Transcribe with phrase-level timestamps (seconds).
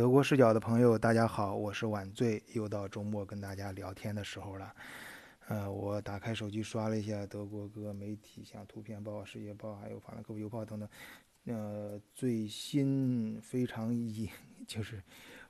[0.00, 4.74] 德国视角的朋友，大家好，我是晚醉，又到周末跟大家聊天的时候了。
[5.48, 10.88] 呃，我打开手机刷了一下德国各个媒体，像《图片报》《世界报》还有《法兰克福邮报》等等，
[11.48, 14.26] 呃，最新非常引
[14.66, 15.02] 就是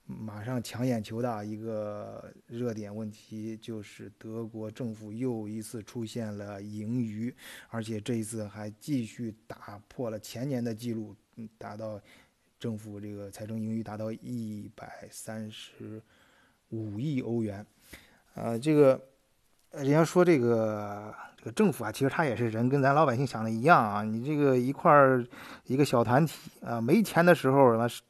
[0.04, 7.32] 马上抢眼球的一个热点问题，就是德国政府又一次出现了盈余，
[7.68, 11.14] 而且这一次还继续打破了前年的记录，
[11.56, 12.00] 达到。
[12.60, 16.00] 政府这个财政盈余达到一百三十
[16.68, 17.64] 五亿欧元，
[18.34, 19.00] 呃，这个
[19.70, 24.02] 人家说这个这个政府啊，其实他也是人，跟咱老百姓想的一样啊。
[24.02, 25.24] 你这个一块儿
[25.64, 28.02] 一个小团体啊，没钱的时候那是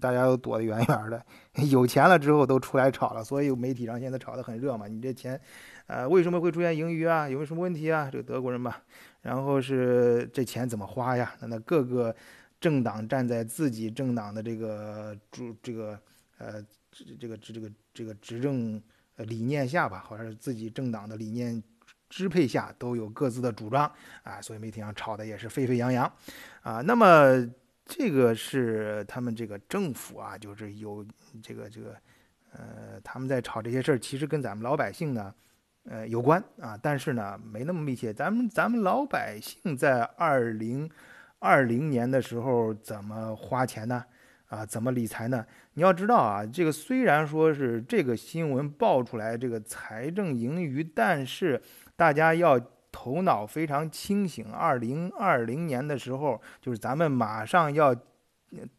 [0.00, 1.22] 大家都躲得远远的，
[1.70, 4.88] 有钱了之后都出来炒了，所以媒体上现在炒得很热嘛。
[4.88, 5.38] 你这钱，
[5.86, 7.28] 呃，为什么会出现盈余啊？
[7.28, 8.08] 有没有什么问题啊？
[8.10, 8.74] 这个德国人嘛，
[9.20, 11.34] 然后是这钱怎么花呀？
[11.40, 12.16] 那那各个。
[12.60, 16.00] 政党站在自己政党的这个主这个
[16.38, 18.82] 呃这这个这个这个执政
[19.18, 21.62] 理念下吧，或者是自己政党的理念
[22.08, 23.88] 支配下，都有各自的主张
[24.24, 26.12] 啊，所以媒体上炒的也是沸沸扬扬
[26.62, 26.80] 啊。
[26.80, 27.48] 那么
[27.84, 31.06] 这个是他们这个政府啊，就是有
[31.40, 31.96] 这个这个
[32.52, 35.32] 呃，他们在炒这些事儿，其实跟咱们老百姓呢
[35.84, 38.12] 呃有关啊，但是呢没那么密切。
[38.12, 40.90] 咱们咱们老百姓在二零。
[41.38, 44.04] 二零年的时候怎么花钱呢？
[44.48, 45.44] 啊，怎么理财呢？
[45.74, 51.60] 你要知道啊，这个虽然说是这个新闻爆出来这个财政盈余，但是
[51.96, 52.58] 大家要
[52.90, 54.50] 头脑非常清醒。
[54.50, 57.94] 二零二零年的时候，就是咱们马上要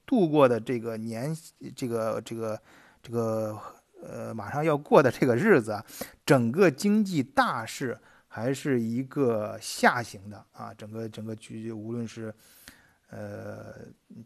[0.06, 1.32] 度过的这个年，
[1.76, 2.60] 这个这个
[3.04, 3.56] 这个
[4.04, 5.80] 呃，马上要过的这个日子，
[6.26, 7.98] 整个经济大势。
[8.32, 12.32] 还是一个下行的啊，整个整个局无论是，
[13.10, 13.74] 呃，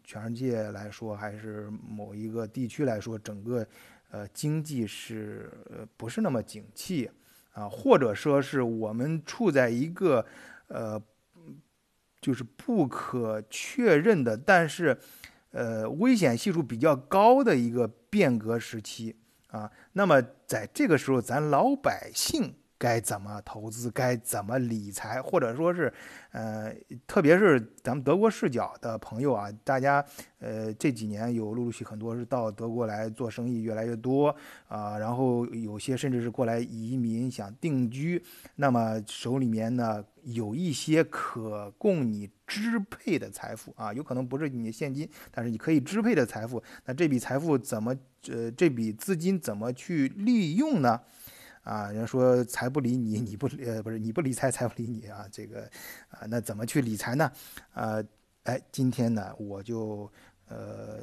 [0.04, 3.66] 全世界来说，还是某一个地区来说，整个
[4.10, 5.50] 呃经济是
[5.96, 7.10] 不是那么景气
[7.54, 10.24] 啊，或者说是我们处在一个
[10.68, 11.02] 呃
[12.20, 14.98] 就是不可确认的，但是
[15.50, 19.16] 呃危险系数比较高的一个变革时期
[19.46, 19.72] 啊。
[19.94, 22.54] 那么在这个时候，咱老百姓。
[22.84, 23.90] 该怎么投资？
[23.90, 25.22] 该怎么理财？
[25.22, 25.90] 或者说是，
[26.32, 26.70] 呃，
[27.06, 30.04] 特别是咱们德国视角的朋友啊，大家，
[30.38, 34.36] 呃，这几年有陆陆续很多是到德国来做生意，越来越多
[34.68, 34.98] 啊。
[34.98, 38.22] 然后有些甚至是过来移民想定居，
[38.56, 46.62] 那么手里面呢有一些可供你支配的财富啊，有可能不是你的现金，但是你可以支配的财富。
[46.84, 47.96] 那这笔财富怎么，
[48.28, 51.00] 呃，这笔资金怎么去利用呢？
[51.64, 55.26] 啊，人家说财不理你，你不理呃不是你不理财，财不理你啊。
[55.32, 55.62] 这个
[56.10, 57.32] 啊，那怎么去理财呢？
[57.72, 58.04] 啊，
[58.44, 60.10] 哎，今天呢，我就
[60.46, 61.00] 呃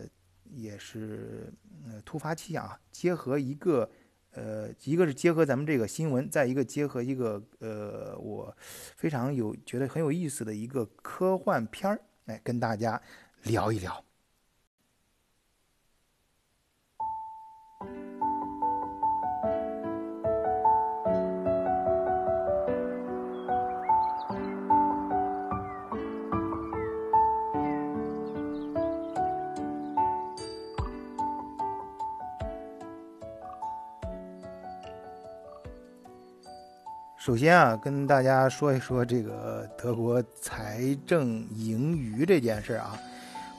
[0.51, 1.51] 也是
[1.85, 3.89] 呃突发奇想啊，结合一个
[4.33, 8.55] 呃，一个是结合咱们这个新闻，再一个结合一个呃我
[8.95, 13.01] 非常有觉得很有意思的一个科幻片儿，哎，跟大家
[13.43, 14.05] 聊一聊。
[37.24, 43.00] 首先啊，跟大家说一说这个德国财政盈余这件事啊。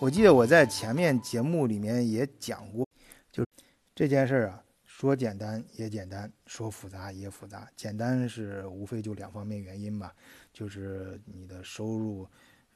[0.00, 2.84] 我记得我在前面节目里面也讲过，
[3.30, 3.46] 就
[3.94, 7.70] 这件事儿啊，说简单也简单，说复杂也复杂。
[7.76, 10.12] 简单是无非就两方面原因吧，
[10.52, 12.28] 就是你的收入，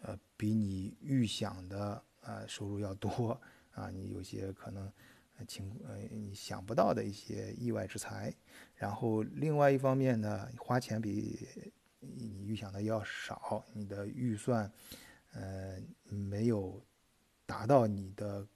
[0.02, 3.36] 呃，比你预想的呃收入要多
[3.72, 4.88] 啊，你有些可能。
[5.44, 8.34] 情呃，你想不到的一些意外之财，
[8.74, 11.46] 然后另外一方面呢，花钱比
[12.00, 14.70] 你预想的要少，你的预算，
[15.32, 16.82] 呃，没有
[17.44, 18.46] 达到你的，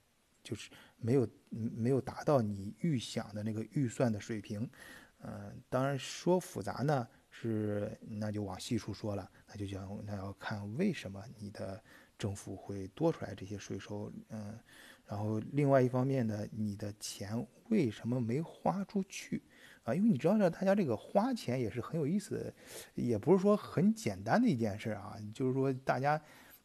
[0.41, 4.69] 就是没有没有达到你预想的那个预算的水平，
[5.19, 11.83] 嗯，当然说复杂呢，是那就往细处说了，那就讲那要看为什么你的
[12.17, 14.59] 政府会多出来这些税收，嗯。
[15.11, 19.43] 然后另外一方面呢，你的钱为什么没花出去
[19.83, 19.93] 啊？
[19.93, 22.53] 因为你知道，大家这个花钱也是很有意思的，
[22.95, 25.17] 也不是说很简单的一件事啊。
[25.33, 26.19] 就是说，大家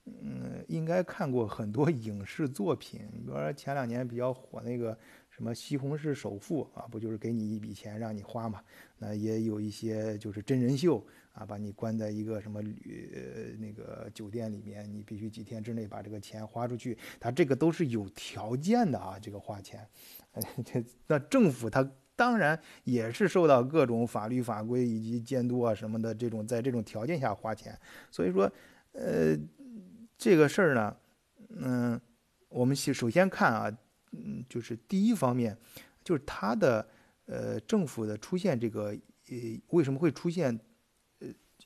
[0.04, 4.96] 嗯应该看过很多影视作品，比如说前两年比较火那个
[5.28, 8.62] 什么《西红柿首富》啊，不就是给你一笔钱让你花嘛？
[8.98, 11.04] 那也有一些就是真人秀
[11.36, 19.86] 啊，把你关在一个什么旅呃那个酒店里面，你必须几天之内把这个钱花出去，他这个都是有条件的啊，这个花钱，
[21.08, 21.86] 那政府他
[22.16, 27.78] 当然也是受到各种法律法规以及监督啊什么的这种在这种条件下花钱，
[28.10, 28.50] 所以说
[28.92, 29.36] 呃
[30.16, 30.96] 这个事儿呢，
[31.50, 32.00] 嗯，
[32.48, 33.78] 我们先首先看啊，
[34.12, 35.54] 嗯，就是第一方面
[36.02, 36.88] 就是他的
[37.26, 38.96] 呃政府的出现这个
[39.28, 39.36] 呃
[39.68, 40.58] 为什么会出现？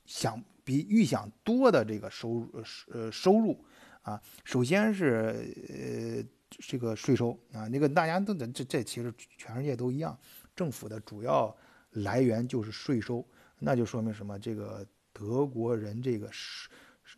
[0.05, 3.63] 想比预想多的这个收入呃收入
[4.01, 10.17] 啊，首先是呃这个税收啊，那个大家都这这其实全世界都一样，
[10.55, 11.55] 政府的主要
[11.91, 13.25] 来源就是税收，
[13.59, 14.37] 那就说明什么？
[14.39, 16.69] 这个德国人这个是。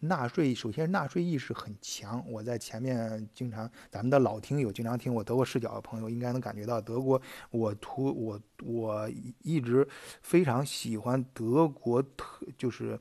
[0.07, 7.21] 纳税首先纳税意识很强，我在前面经常咱们的老听友经常听我德国视角的朋友应该能感觉到德国，
[7.51, 9.09] 我图我我
[9.41, 9.87] 一直
[10.21, 12.99] 非常喜欢德国特就是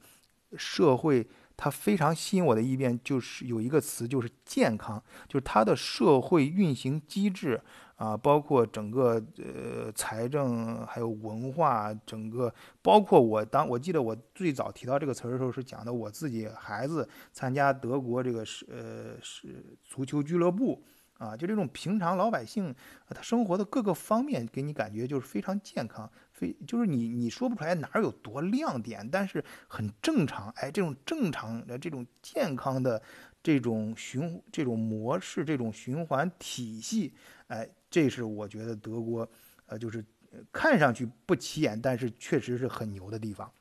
[0.57, 1.27] 社会。
[1.55, 7.61] 它非常吸引我的一面就是有一个词，就是健康，就是它的社会运行机制
[7.97, 20.83] 啊，包括整个呃财政，还有文化，整个包括我当我记得我最早提到这个词的时候，是讲的我自己孩子参加德国这个是呃是足球俱乐部。
[21.19, 22.75] 啊，就这种平常老百姓，
[23.09, 30.51] 他生活的各个方面给你感觉就是非常健康，非就是你你说不出来哪儿有多亮点，但是很正常。
[30.57, 33.01] 哎，这种正常的这种健康的
[33.41, 37.15] 这种循这种模式，这种循环体系，
[37.47, 39.29] 哎，这是我觉得德国，
[39.67, 40.03] 呃，就是
[40.51, 43.53] 看上去不起眼，但是确实是很牛的地方。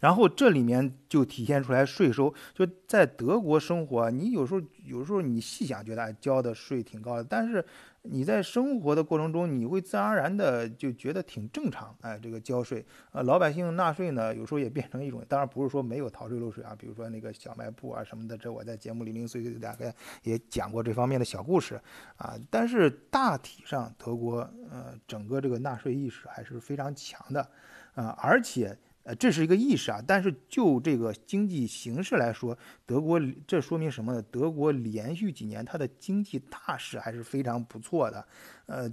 [0.00, 7.64] 然后这里面就体现出来税收，就在德国生活，你有时候有时候你细想，觉得交的税挺高的，但是
[8.02, 11.96] 你在生活的过程中，你会自然而然的就觉得挺正常。
[12.02, 21.80] 哎，这个交税，呃，老百姓纳税呢，有时候也变成一种，当然不是说没有逃税漏税啊，比如说那个小卖部啊什么的，这我在节目零零碎碎大概也讲过这方面的小故事
[22.16, 22.34] 啊。
[22.50, 24.40] 但是大体上，德国
[24.70, 27.48] 呃整个这个纳税意识还是非常强的
[27.94, 28.76] 啊，而且。
[29.04, 34.22] 呃，这是一个意识啊，但是就这个经济形势来说，德国这说明什么呢？
[34.30, 38.26] 德国连续几年它的经济大势还是非常不错的。
[38.66, 38.90] 呃，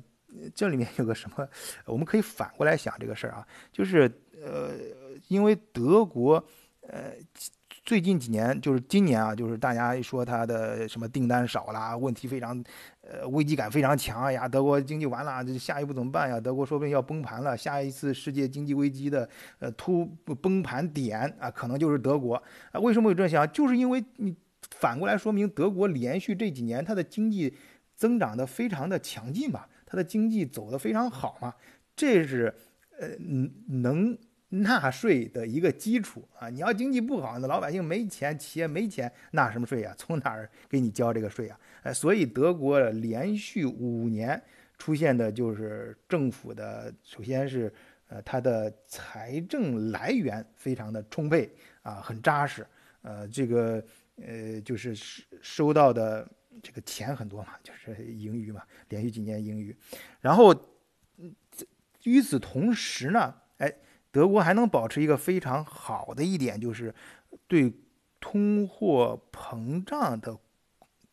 [0.53, 1.47] 这里面有个什么，
[1.85, 4.11] 我们可以反过来想这个事儿啊，就是
[4.41, 4.73] 呃，
[5.27, 6.43] 因为德国
[6.81, 7.13] 呃。
[7.83, 12.63] 最近几年，就是今年啊，就是大家一说它的什么订单少啦，问题非常，
[13.01, 14.23] 呃，危机感非常强。
[14.23, 16.39] 哎呀，德国经济完了，这下一步怎么办呀？
[16.39, 17.57] 德国说不定要崩盘了。
[17.57, 19.27] 下一次世界经济危机的
[19.59, 20.05] 呃突
[20.41, 22.35] 崩盘点啊，可能就是德国
[22.71, 22.79] 啊。
[22.79, 23.51] 为什么有这想？
[23.51, 24.35] 就是因为你
[24.71, 27.53] 反过来说明德国连续这几年它的经济
[27.95, 31.53] 增长的非常的强劲嘛，它的经济走得非常好嘛，
[31.95, 32.53] 这是
[32.99, 33.07] 呃
[33.67, 34.17] 能。
[34.59, 39.95] 纳税的一个基础啊，你要经济不好，那老百姓没钱，企业没钱，纳什么税呀？
[39.97, 41.57] 从哪儿给你交这个税啊？
[41.83, 44.41] 哎，所以德国连续五年
[44.77, 47.73] 出现的就是政府的，首先是
[48.09, 51.49] 呃它的财政来源非常的充沛
[51.81, 52.67] 啊，很扎实，
[53.03, 53.81] 呃，这个
[54.17, 54.93] 呃就是
[55.41, 56.29] 收到的
[56.61, 59.73] 这个钱很多嘛，就是盈余嘛，连续几年盈余，
[60.19, 60.53] 然后
[62.03, 63.33] 与此同时呢，
[64.11, 66.93] 德国还能保持一个非常好的一点，就是
[67.47, 67.73] 对
[68.19, 70.37] 通货膨胀的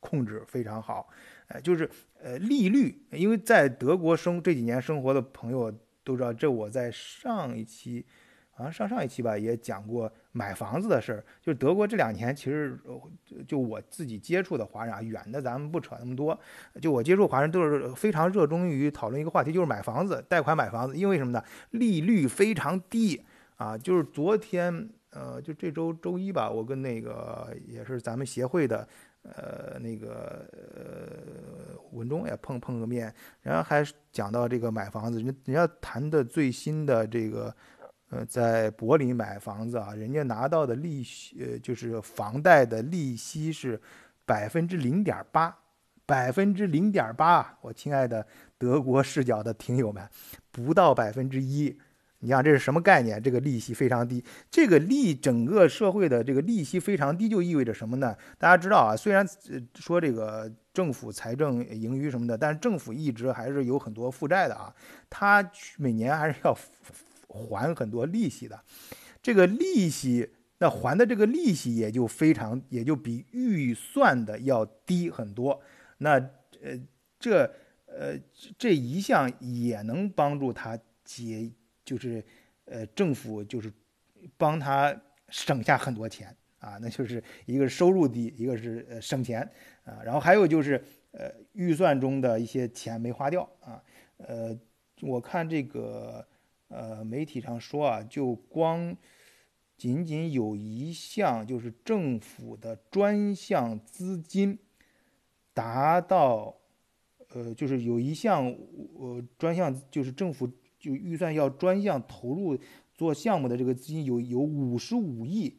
[0.00, 1.08] 控制非常好，
[1.46, 1.88] 呃，就是
[2.20, 5.72] 呃利率，因为在德国生这几年生活的朋友
[6.02, 8.04] 都知道，这我在上一期。
[8.58, 12.76] 好像上上一期吧也讲过买房子的事儿，就是德国这两年其实
[13.46, 16.36] 就我自己接触的华人啊，远的咱们不扯那么多，
[16.82, 21.40] 就我接触华人都是非常热衷于讨论一个话题，就是买房子，贷款买房子，因为什么呢？
[21.70, 23.22] 利率非常低
[23.58, 23.78] 啊！
[23.78, 28.88] 就是昨天呃，就这周周一吧，我跟那个也是咱们协会的
[29.22, 37.54] 呃那个呃文中也碰碰个面，然后还讲到这个买房子，人人家谈的最新的这个。
[38.10, 43.78] 呃，在柏林买房子啊，人家拿到的利息，呃，就是房贷的利息是
[44.24, 45.54] 百分之零点八，
[46.06, 47.58] 百分之零点八。
[47.60, 50.08] 我亲爱的德国视角的听友们，
[50.50, 51.78] 不到百分之一。
[52.20, 53.22] 你想这是什么概念？
[53.22, 58.16] 这个利息非常低，这个利整个社会的这个利息非常低，就意味着什么呢？
[58.38, 59.24] 大家知道啊，虽然
[59.74, 64.74] 说这个政府财政盈余什么的，但是政府一直还是有很多负债的啊，
[65.10, 65.46] 它
[65.76, 66.56] 每年还是要。
[67.28, 68.58] 还很多利息的，
[69.22, 75.60] 这个利息，那还的这个利息也就非常，也就比预算的要低很多。
[75.98, 76.12] 那
[76.62, 76.78] 呃，
[77.20, 77.42] 这
[77.86, 78.18] 呃
[78.56, 81.50] 这一项也能帮助他解，
[81.84, 82.24] 就是
[82.64, 83.72] 呃政府就是
[84.36, 84.94] 帮他
[85.28, 86.34] 省下很多钱。
[86.58, 89.48] 啊，那就是一个是收入低，一个是呃省钱。
[89.84, 90.82] 啊，然后还有就是
[91.12, 93.48] 呃预算中的一些钱没花掉。
[93.60, 93.80] 啊，
[94.16, 94.58] 呃，
[95.02, 96.26] 我看这个
[96.68, 98.96] 呃媒体上说啊，就光。
[99.76, 104.58] 仅仅有一项就是政府的专项资金
[105.54, 106.52] 达到，
[107.28, 108.52] 呃，就是有一项
[108.96, 112.58] 呃专项就是政府就预算要专项投入
[112.92, 115.56] 做项目的这个资金有有五十五亿，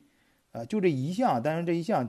[0.52, 2.06] 啊，就这一项，但是这一项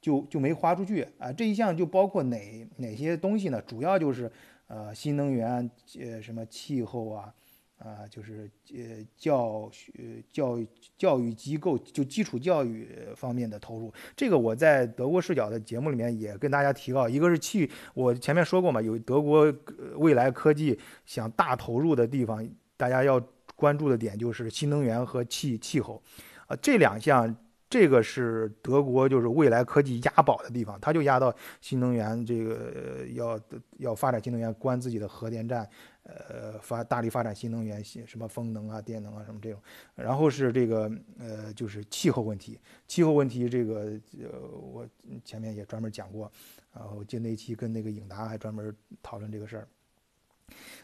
[0.00, 3.60] 就就没花出去啊，这一项就包括哪哪些东西呢？
[3.62, 4.30] 主要就是
[4.68, 7.34] 呃新能源，呃什么气候啊。
[7.78, 9.92] 啊，就是呃教学
[10.32, 10.66] 教育
[10.96, 19.52] 教育机构就基础教育方面的投入，这个我在德国视角的节目里面也跟大家提到，一个是气，我前面说过嘛，有德国
[19.96, 22.44] 未来科技想大投入的地方，
[22.76, 23.22] 大家要
[23.54, 26.02] 关注的点就是新能源和气气候，
[26.48, 27.32] 啊这两项，
[27.70, 33.38] 这个是德国就是未来科技押宝的地方，它就押到新能源这个要
[33.76, 35.68] 要发展新能源，关自己的核电站。
[36.10, 39.60] 呃，发大力发展新能源，新什么风能啊、电能啊什么这种，
[39.94, 44.88] 然后是这个呃，就是气候问题，气候问题这个呃，我
[45.22, 46.32] 前面也专门讲过，
[46.72, 49.68] 然后就那期跟那个影达还专门讨论这个事儿。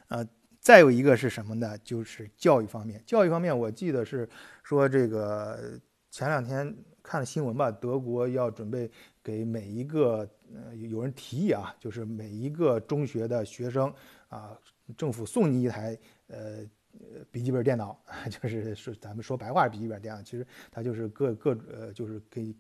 [0.09, 0.29] 呃，
[0.61, 1.79] 再有一个是什么呢？
[1.79, 4.29] 就是教育方面，教育方面我记得是
[4.63, 8.91] 说这个前两天看了新闻吧，德国要准备
[9.23, 13.91] 给每一个呃有人提议啊，就是每一个中学的学生
[14.29, 14.59] 啊。
[14.97, 15.99] 政府送你一台
[16.29, 16.65] 呃
[17.31, 17.99] 笔记本电脑，
[18.31, 22.55] 就是是咱们说白话笔记本电脑，其实它就是各各呃就是给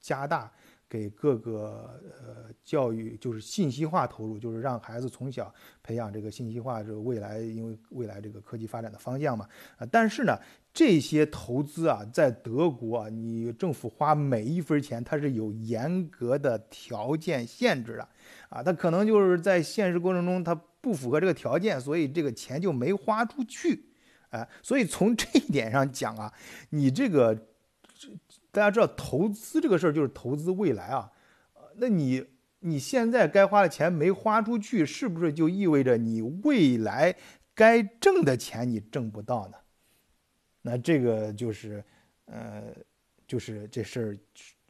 [0.00, 0.50] 加大
[0.88, 9.46] 给各个呃教育就是信息化投入，就是让孩子从小培养这个信息化，这个未来因为未来这个科技发展的方向嘛。
[9.76, 10.38] 啊，但是呢
[10.78, 18.08] 这些投资啊在德国啊，你政府花每一分钱它是有严格的条件限制的
[18.48, 20.54] 啊，它可能就是在现实过程中它。
[20.80, 23.86] 不符合这个条件，所以这个钱就没花出去，
[24.30, 26.32] 哎，所以从这一点上讲啊，
[26.70, 27.34] 你这个
[28.52, 31.10] 大家知道投资这个事儿就是投资未来啊，
[31.78, 32.24] 那你
[32.60, 37.16] 你现在该花的钱没花出去，是不是就意味着你未来
[37.56, 39.58] 该挣的钱你挣不到呢？
[40.62, 41.84] 那这个就是
[42.26, 42.74] 呃，
[43.26, 44.18] 就是这事儿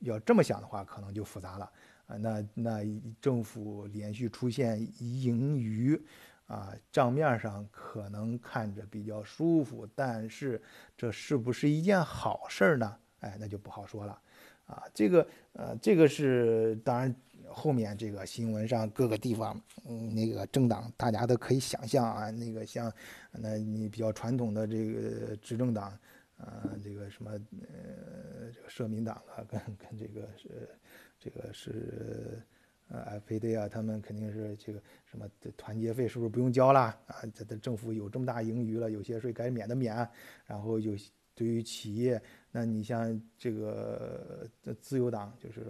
[0.00, 1.72] 要这么想的话，可能就复杂了。
[2.06, 6.00] 啊，那那政府连续出现盈余，
[6.46, 10.62] 啊，账面上可能看着比较舒服，但是
[10.96, 12.96] 这是不是一件好事儿呢？
[13.20, 14.18] 哎，那就不好说了。
[14.66, 17.14] 啊，这个呃，这个是当然，
[17.50, 22.92] 后面这个新闻上各个地方，嗯，那个政党大家都可以想象啊，那个像，
[23.32, 25.90] 那你比较传统的这个执政党，
[26.36, 30.68] 啊，这个什么呃，这个社民党啊，跟跟这个是。
[31.20, 32.40] 这个是
[32.86, 37.16] 呃，F D 啊，他们肯定是这个什么团结费是不是不用交了啊？
[37.34, 40.08] 这的政府有这么大盈余了，有些税该免的免。
[40.46, 40.94] 然后有
[41.34, 44.48] 对于企业，那你像这个
[44.80, 45.66] 自由党，就是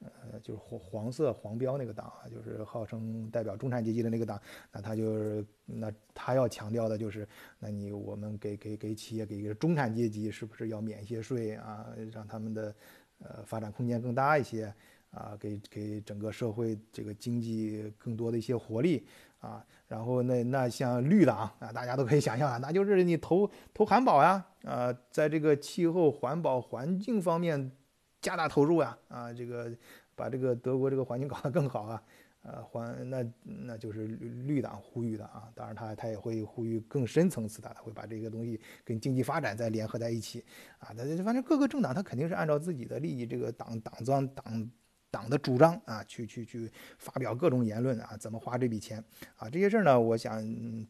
[0.00, 4.40] 呃，就是黄黄色黄标那个党啊，就是号称代表中产阶级的那个党，
[4.72, 7.28] 那他就是那他要强调的就是，
[7.58, 12.74] 那你我们给给给企业给一个中产阶级是不是要免一些税啊，让他们的。
[13.22, 14.74] 呃，发展空间更大一些
[15.10, 19.06] 啊，给给整个社会这个经济更多的一些活力
[19.40, 19.62] 啊。
[19.86, 27.70] 然后那那像绿党啊，大家都可以想象啊，那就是你投投环保呀，啊，在这个气候、环保、环境方面
[28.20, 29.70] 加大投入呀，啊，这个
[30.14, 32.02] 把这个德国这个环境搞得更好啊。
[32.42, 40.42] 呃，环那那就是绿党呼吁的啊，当然他他也会呼吁更深层次的，他会把这个东西跟经济发展再联合在一起
[40.78, 40.88] 啊。
[40.96, 44.70] 那反正各个政党他肯定是按照自己的利益，这个党党章党
[45.10, 49.04] 党的主张啊，去去去发表各种言论啊，怎么花这笔钱
[49.36, 49.50] 啊？
[49.50, 50.42] 这些事儿呢，我想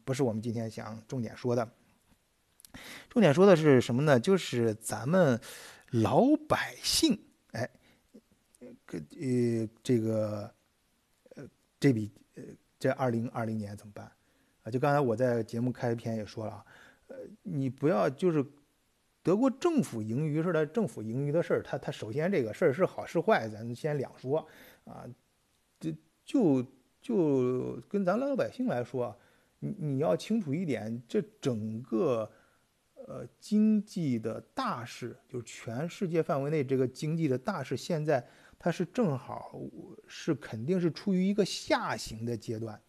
[0.05, 1.69] 不是我们今天想重点说的，
[3.09, 4.17] 重点说的是什么呢？
[4.17, 5.37] 就是咱们
[5.91, 7.19] 老百姓，
[7.51, 7.69] 哎，
[8.87, 10.41] 呃这个。
[11.35, 11.47] 呃
[11.79, 12.43] 这笔呃，
[12.77, 14.05] 这二零二零年怎么办
[14.61, 14.69] 啊？
[14.69, 16.65] 就刚才我在节目开篇也说了啊，
[17.07, 18.45] 呃，你不要就是
[19.23, 24.47] 德国政府盈余似的，政府盈余的事儿，它它首先这个事儿是好是坏，咱先两说
[24.83, 25.07] 啊。
[25.79, 25.91] 就
[26.23, 26.63] 就
[27.01, 29.17] 就跟咱老百姓来说，
[29.57, 32.31] 你你要清楚一点，这整个
[33.07, 38.25] 呃经济的大势，就是全世界范围内这个经济的大势，现在。
[38.63, 39.59] 它是正好
[40.05, 42.79] 是肯定是处于一个下行的阶段，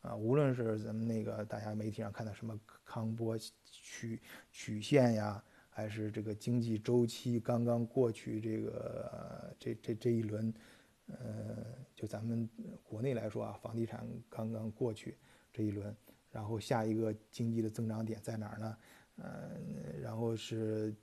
[0.00, 4.22] 啊，无论是咱们那个大家媒体上看到什么康波曲
[4.52, 10.54] 曲线呀，还是这个经济周期刚刚过去，这个这这这一轮，
[11.08, 12.48] 呃，就咱们
[12.84, 15.18] 国内来说啊，房地产刚刚过去
[15.52, 15.92] 这一轮，
[16.30, 18.76] 然后下一个经济的增长点在哪儿呢？
[19.20, 19.50] 呃，
[20.00, 20.94] 然后是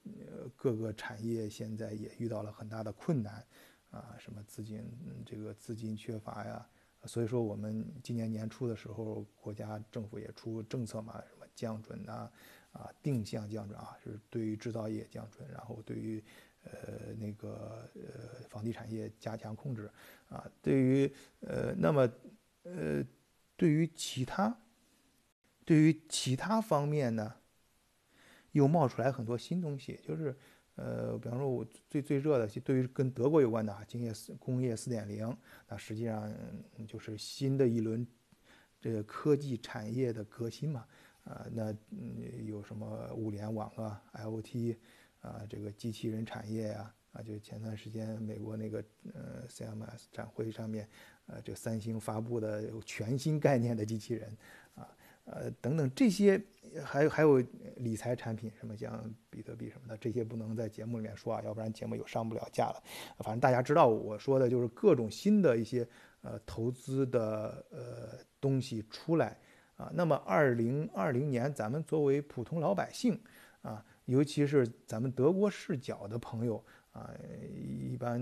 [0.55, 3.45] 各个产业现在也遇到了很大的困难，
[3.91, 4.81] 啊，什么资金
[5.25, 6.65] 这个资金缺乏呀，
[7.03, 12.31] 所以说我们今年年初的时候，国家政府也出政策嘛，什么降准呐，
[12.71, 16.23] 啊，定向降准啊，是对于制造业降准，然后对于
[16.63, 19.91] 呃那个呃房地产业加强控制，
[20.29, 22.09] 啊，对于呃那么
[22.63, 23.05] 呃
[23.57, 24.57] 对于其他
[25.65, 27.35] 对于其他方面呢？
[28.55, 30.33] 又冒出来很多新东西，就是，
[30.75, 36.33] 呃，比方说，我最最热的，对于跟德国有关的啊，工业四工业四点零，那实际上
[36.87, 38.07] 就是新的一轮
[38.79, 40.85] 这个科技产业的革新嘛，
[41.25, 44.77] 啊，那嗯有什么物联网啊，IOT
[45.19, 48.81] 啊，这个机器人产业呀，啊，就前段时间美国那个
[49.13, 50.87] 呃 CMS 展会上面，
[51.25, 54.37] 呃，这三星发布的全新概念的机器人，
[54.75, 54.87] 啊。
[55.25, 56.39] 呃，等等这些，
[56.83, 57.43] 还有还有
[57.77, 62.83] 理财产品，什么像比特币什么的，这些不能在节目里面说啊，要不然节目又上不了架了。
[63.19, 65.87] 反正大家知道我说的就是各种新的一些
[66.21, 69.35] 呃投资的呃东西出来
[69.77, 69.91] 啊。
[69.95, 73.19] 那么二零二零年，咱们作为普通老百姓
[73.63, 77.09] 啊，尤其是咱们德国视角的朋友啊，
[77.51, 78.21] 一般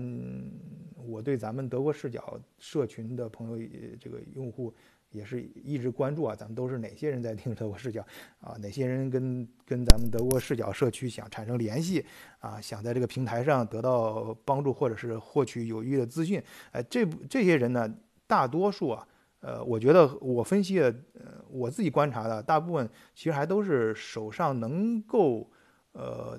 [0.96, 3.68] 我对咱们德国视角社群的朋友
[4.00, 4.74] 这个用户。
[5.14, 8.04] 也是一直关注啊，咱们都是哪些人在听德国视角
[8.40, 8.56] 啊？
[8.60, 12.04] 哪些人跟跟咱们德国视角社区想产生联系
[12.40, 12.60] 啊？
[12.60, 16.42] 想在这个平台上得到帮助或者是获取有益的资讯？
[16.72, 17.88] 哎，这这些人呢，
[18.26, 19.06] 大多数啊，
[19.38, 25.48] 呃，我觉得我分析的，呃，我自己观察的大部分其实还都是手上能够
[25.92, 26.36] 呃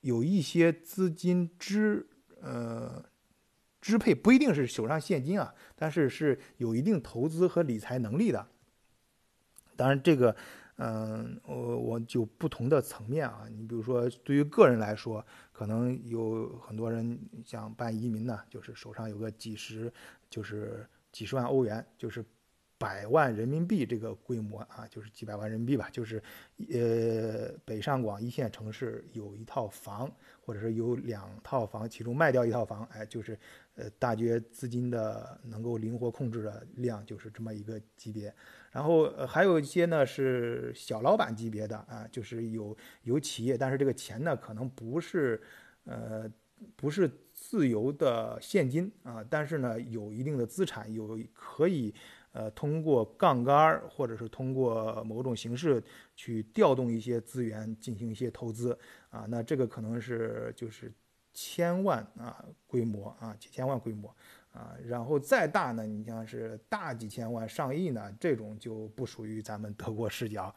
[0.00, 2.04] 有一些资金支
[2.42, 3.08] 呃。
[3.80, 8.46] 支配不一定是手上现金啊，但是是有一定投资和理财能力的。
[9.76, 10.36] 当然，这个，
[10.76, 19.90] 嗯，我我就不同的层面啊，你比如说，对于个人来说，可能有很多人想办移民呢，就是手上有个几十，
[20.28, 22.22] 就是几十万欧元，就是
[22.80, 26.20] 百万人民币这个规模啊，就是几百万人民币吧，就是，
[26.72, 33.38] 呃，北上广一线城市有一套房，或者是有两套房，其中卖掉一套房，哎，就是。
[33.76, 38.34] 呃，大约资金的能够灵活控制的量就是这么一个级别，
[38.70, 45.40] 然后还有一些呢是小老板级别的啊，就是有有企业，但是这个钱呢可能不是
[45.84, 46.30] 呃
[46.76, 51.94] 不是自由的现金啊，但是呢有一定的资产，有可以
[52.32, 55.82] 呃通过杠杆或者是通过某种形式
[56.14, 58.78] 去调动一些资源进行一些投资
[59.10, 60.92] 啊，那这个可能是就是。
[61.32, 64.12] 千万啊规模啊几千万规模
[64.52, 70.52] 啊，然后再大呢，你像是大几千万上亿呢，这种就不属于咱们德国视角，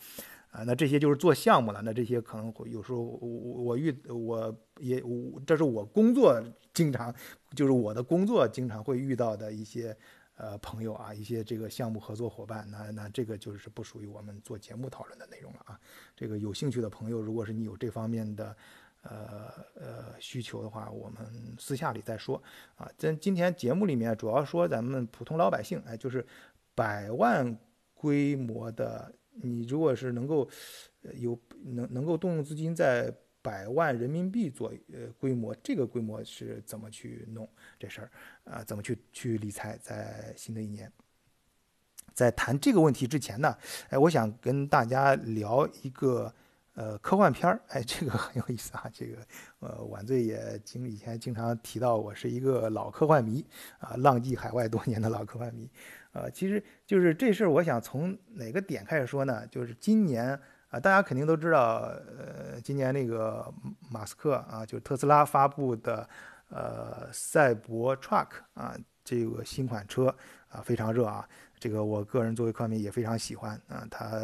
[0.50, 7.14] 啊，那这些就是做项目了，那这些可能会有时候我我遇我也我这是我工作经常
[7.56, 9.96] 就是我的工作经常会遇到的一些
[10.38, 15.80] 呃朋友啊，一些这个项目合作伙伴，那那这个就是不属于我们做节目讨论的内容了啊，
[16.16, 18.56] 这个有兴趣的朋友，如果是你有这方面的。
[19.06, 21.28] 呃呃，需求的话，我们
[21.60, 22.42] 私下里再说
[22.76, 22.90] 啊。
[22.98, 26.26] 咱今天节目里面主要说咱们普通老百姓，哎，就是
[26.74, 27.60] 百万
[27.94, 30.50] 规模的，你如果是能够
[31.16, 38.12] 有能能够动用资金在百万人民币左呃规模，这个规模是怎么去弄这事儿
[38.46, 38.64] 啊？
[38.64, 39.78] 怎么去去理财？
[39.78, 40.92] 在新的一年，
[42.16, 43.56] 在谈这个问题之前呢，
[43.90, 46.34] 哎，我想跟大家聊一个。
[46.76, 48.90] 呃，科幻片儿，哎，这个很有意思啊。
[48.92, 49.18] 这个，
[49.60, 53.46] 呃，晚醉也经以前经常提到，我是一个老科幻迷
[53.78, 55.70] 啊，浪迹海外多年的老科幻迷。
[56.14, 59.46] 呃，其实就是这事儿，我想从哪个点开始说呢？
[59.52, 60.40] 就是今年
[60.74, 61.82] 啊，大家肯定都知道，
[62.18, 63.46] 呃，今年那个
[63.92, 66.10] 马斯克啊，就特斯拉发布的
[66.50, 70.08] 呃赛博 truck 啊，这个新款车
[70.50, 71.30] 啊，非常热啊。
[71.60, 74.20] 这个我个人作为科迷也非常喜欢啊，他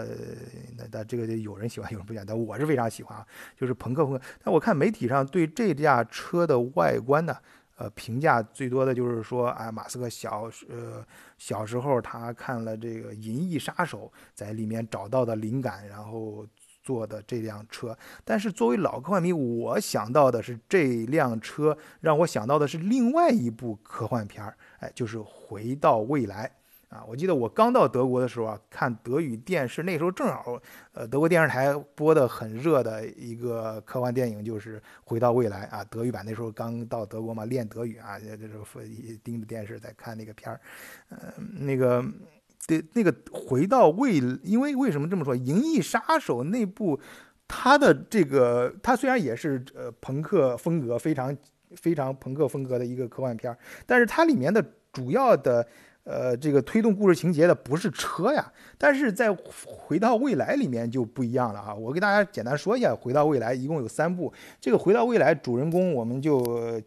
[0.75, 3.23] 那那这个有人喜欢有人不喜欢，但我是非常喜欢啊，
[3.55, 4.21] 就是朋克风格。
[4.43, 7.38] 但我看媒体上对这架车的外观呢，
[7.80, 11.02] 呃，评价最多的就是说，哎，马斯克小呃
[11.38, 16.46] 小时候他看了这个《银翼杀手》，在里面找到的灵感，然后
[16.84, 17.98] 做的这辆车。
[18.26, 26.48] 但是作为老科幻迷，我想到的是这辆车让我想到的是另外一部科幻片儿，哎，就是《回到未来》。
[26.89, 30.60] 啊，我记得我刚到德国的时候啊，看德语电视，那时候正好，
[30.91, 38.65] 呃，德国电视台播的很热的一个科幻电影就是《回到未来》啊，德语版那时候刚到德国嘛，练德语啊，这时候
[39.23, 40.60] 盯着电视在看那个片儿，
[41.10, 42.04] 呃，那个
[42.65, 46.99] 对那个《回到未》，因为为什么这么说，《银翼杀手》那部，
[47.47, 51.38] 它的这个它虽然也是呃朋克风格非常
[51.75, 55.67] 非常朋克风格的一个科幻片儿，但是它里面的主要的。
[56.03, 61.73] 呃，这个推动故事情节的不是车呀，但是在回到未来里面就不一样了啊。
[61.73, 64.33] 我给大家简单说一下，回到未来一共有三部。
[64.59, 66.81] 这个回到未来主人公我们就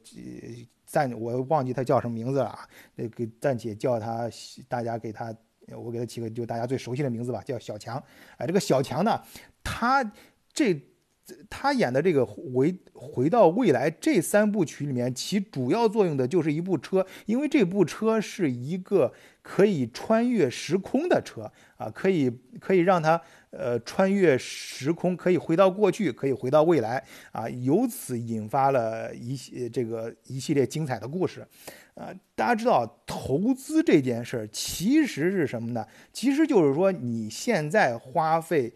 [0.84, 4.28] 暂我忘记他叫什么名字了啊，那个暂且叫他，
[4.68, 5.34] 大家给他，
[5.76, 8.02] 我给他起个就大家最熟悉的名字吧，叫小强。
[8.38, 9.20] 哎，这个小强呢，
[9.62, 10.02] 他
[10.52, 10.91] 这。
[11.50, 31.46] 他演的这个回回到未来这三部曲里面，其主要作用的就是一部车，因为这部车是一个可以穿越时空的车啊，可以可以让他呃穿越时空，可以回到过去，可以回到未来啊，由此引发了一系这个一系列精彩的故事
[31.94, 32.14] 啊。
[32.34, 35.86] 大家知道投资这件事儿其实是什么呢？
[36.12, 38.72] 其实就是说你现在花费。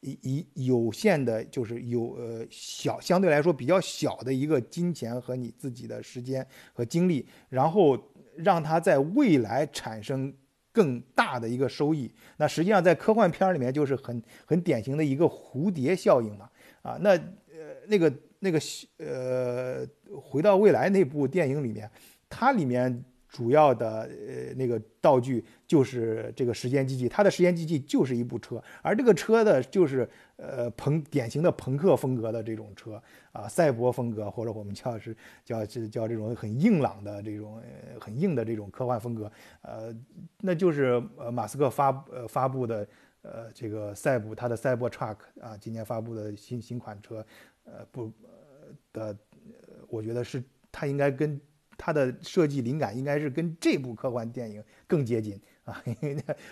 [0.00, 7.98] 以以有限的，就是有呃小相对来说比较小的一个金钱和你自己的时间和精力，然后
[8.36, 10.32] 让它在未来产生
[10.72, 12.10] 更大的一个收益。
[12.36, 16.48] 那实际上在科幻片里面就是很很典型的一个蝴蝶效应嘛。
[16.82, 18.60] 啊，那呃那个那个
[18.98, 19.86] 呃
[20.20, 21.90] 回到未来那部电影里面，
[22.28, 23.04] 它里面。
[23.28, 33.00] 主要的呃那个道具就是这个时间机器，它的时间机器就是一部车，而这个车的就是呃朋典型的朋克风格的这种车
[33.32, 35.14] 啊，赛博风格或者我们叫是
[35.44, 39.94] 叫是叫这种很硬朗的这种呃很硬的这种科幻风格，呃，
[40.40, 42.88] 那就是呃马斯克发呃发布的
[43.20, 47.24] 呃这个赛博他的赛博 truck 啊，今年发布的新新款车，
[47.64, 49.16] 呃不呃的，
[49.86, 51.38] 我觉得是它应该跟。
[51.78, 55.82] 它的设计灵感应该是跟这部科幻电影更接近啊。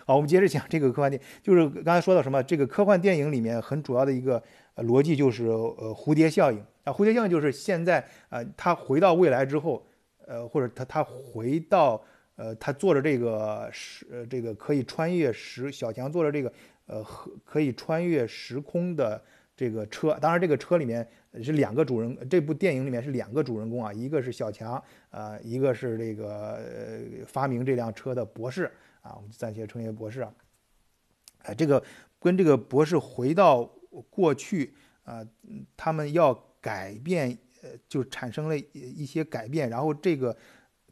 [0.07, 2.41] 好，我们接着讲这个科幻电影，就是刚才说到什么？
[2.45, 4.43] 这个科幻电影里面很主要的一个
[4.77, 6.93] 逻辑就是呃蝴蝶效应啊。
[6.93, 9.85] 蝴蝶效应就是现在啊，他回到未来之后，
[10.27, 12.01] 呃，或者他他回到
[12.37, 16.53] 呃，他坐着这个时呃这个可以穿越时小强坐着这个
[16.87, 17.05] 呃
[17.45, 19.21] 可以穿越时空的
[19.57, 21.07] 这个车，当然这个车里面。
[21.42, 28.70] 是两个主人，这部电影里面是两个主人公啊，一个是小强，呃，一个是这个呃发明这辆车的博士
[29.03, 30.35] 啊，我们暂且称为博士啊。
[31.42, 31.83] 哎，这个
[32.18, 33.64] 跟这个博士回到
[34.09, 35.27] 过去啊，
[35.77, 40.37] 他们要改变，呃，就产生了一些改变，然后这个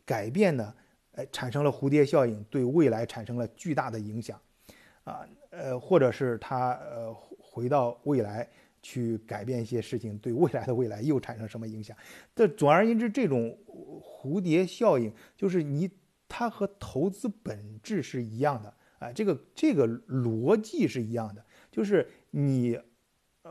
[0.05, 0.75] 改变呢，
[1.13, 4.39] 哎，产生了蝴蝶效应，对未来产生了巨大的影响
[5.05, 8.49] 啊，呃，或者是他呃回到未来。
[8.85, 11.97] 去改变一些事情，对未来的未来又产生什么影响？
[12.37, 15.91] 这总而言之，这种蝴蝶效应就是你，
[16.29, 22.79] 它和投资本质是一样的啊，这个这个逻辑是一样的，就是你，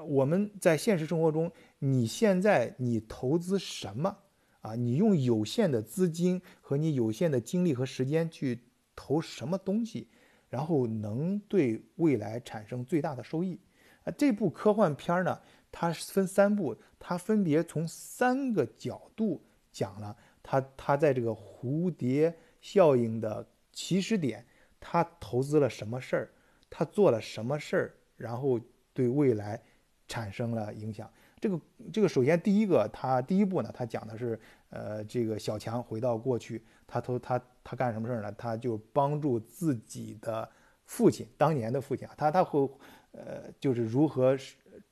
[0.07, 4.15] 我们在现实生活中，你现在你投资什么
[4.61, 4.75] 啊？
[4.75, 8.59] 你用有限的资金和你有限的精力和时间去
[8.95, 10.09] 投什么东西，
[10.49, 13.59] 然后能对未来产生最大的收益？
[14.03, 15.39] 啊，这部科幻片儿呢，
[15.71, 24.45] 它分三部，它分别从三个角度讲了它它在这个蝴蝶效应的起始点，
[24.79, 26.29] 它投资了什么事儿，
[26.69, 28.59] 它做了什么事儿，然后
[28.93, 29.61] 对未来
[30.07, 31.09] 产生了影响。
[31.39, 31.59] 这个
[31.91, 34.39] 这个首先第一个，它第一步呢，它讲的是
[34.69, 38.31] 呃，这个小强回到过去，他投他他干什么事儿呢？
[38.37, 40.49] 他就帮助自己的
[40.85, 42.69] 父亲，当年的父亲啊，他他会。
[43.13, 44.37] 呃，就是如何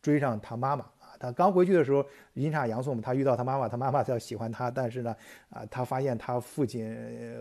[0.02, 1.14] 追上他妈妈啊？
[1.20, 5.16] 他刚回去的时候阴差阳错嘛，他遇到他妈妈，他妈妈要喜欢他，但是呢，
[5.50, 6.90] 啊，他发现他父亲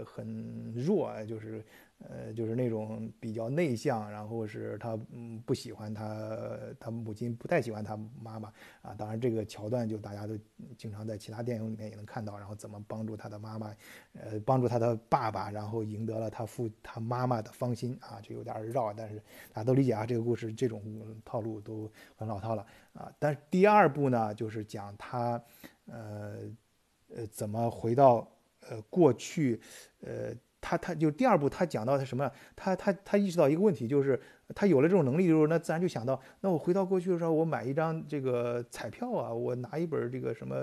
[0.04, 1.64] 很弱，就是。
[2.08, 8.94] 呃，就是那种比较内向，然后是他嗯不喜欢他，他母亲不太喜欢他妈妈啊。
[8.96, 10.34] 当然，这个桥段就大家都
[10.78, 12.38] 经常在其他电影里面也能看到。
[12.38, 13.76] 然后怎么帮助他的妈妈，
[14.14, 18.18] 呃，帮助他的爸爸，然后赢得了他父他妈妈的芳心啊。
[18.22, 19.18] 这有点绕，但是
[19.52, 20.06] 大家都理解啊。
[20.06, 20.82] 这个故事这种
[21.22, 23.12] 套路都很老套了啊。
[23.18, 25.42] 但是第二部呢，就是讲他
[25.86, 26.38] 呃
[27.14, 28.26] 呃怎么回到
[28.70, 29.60] 呃过去
[30.00, 30.34] 呃。
[30.60, 32.30] 他他就第二步，他讲到他什么？
[32.54, 34.20] 他他他意识到一个问题，就是
[34.54, 40.56] 他有了这种能力之后，那自然就想到，那我回到过去的时候，我买一张这个彩票啊，我拿一本这个什么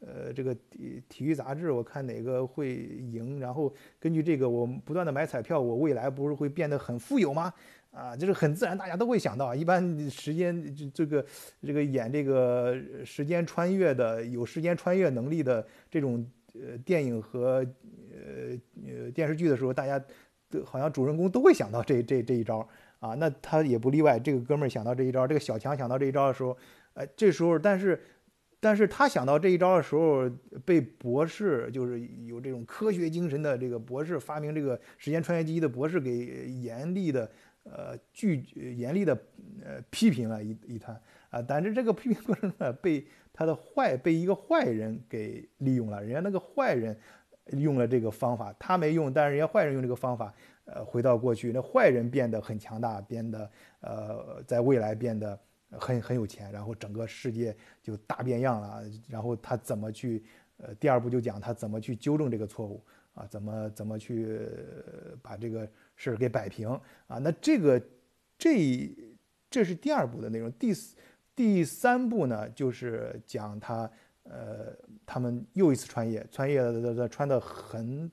[0.00, 7.52] 呃这个体体育杂志，我看哪个会赢，然后根据这个我不断的买彩票，我未来不是会变得很富有吗？
[7.90, 11.24] 啊，就是很自然，大家都会想到，一般时间这这个
[11.62, 17.66] 这个演这个时间穿越的有时间穿越能力的这种呃电影和
[18.18, 20.02] 呃呃电视剧的时候，大家
[20.50, 22.68] 都好像主人公都会想到这这这一招
[23.00, 26.56] 啊，那他也不例外，这个哥们儿想到这一招，这个小强想到这一招的时候，
[26.94, 28.00] 哎，这时候但是
[28.60, 30.28] 但是他想到这一招的时候，
[30.64, 37.30] 被博士就是有这种科学精神的这个博士发明这个时间穿越机的博士给严厉的。
[37.70, 39.14] 呃，拒严厉的
[39.62, 46.98] 呃批评了一一摊啊，但是这个批评过程呢，被他的坏被一个坏人给利用了，人家那个坏人
[47.52, 50.34] 用了这个方法，他没用，但是人家坏人用这个方法，
[50.64, 55.38] 呃，回到过去，那坏人变得很强大，变得呃，在未来变得
[55.70, 60.24] 很很有钱，然后整个世界就大变样了，然后他怎么去，
[60.58, 62.82] 呃，第二步就讲他怎么去纠正这个错误
[63.14, 64.48] 啊，怎么怎么去
[65.22, 65.68] 把这个。
[66.00, 66.68] 事儿给摆平
[67.08, 67.82] 啊，那这个
[68.38, 68.88] 这
[69.50, 70.94] 这是第二部的内容，第四
[71.34, 73.90] 第三步呢就是讲他
[74.28, 78.10] 呃他们又一次穿越，穿越的的穿的很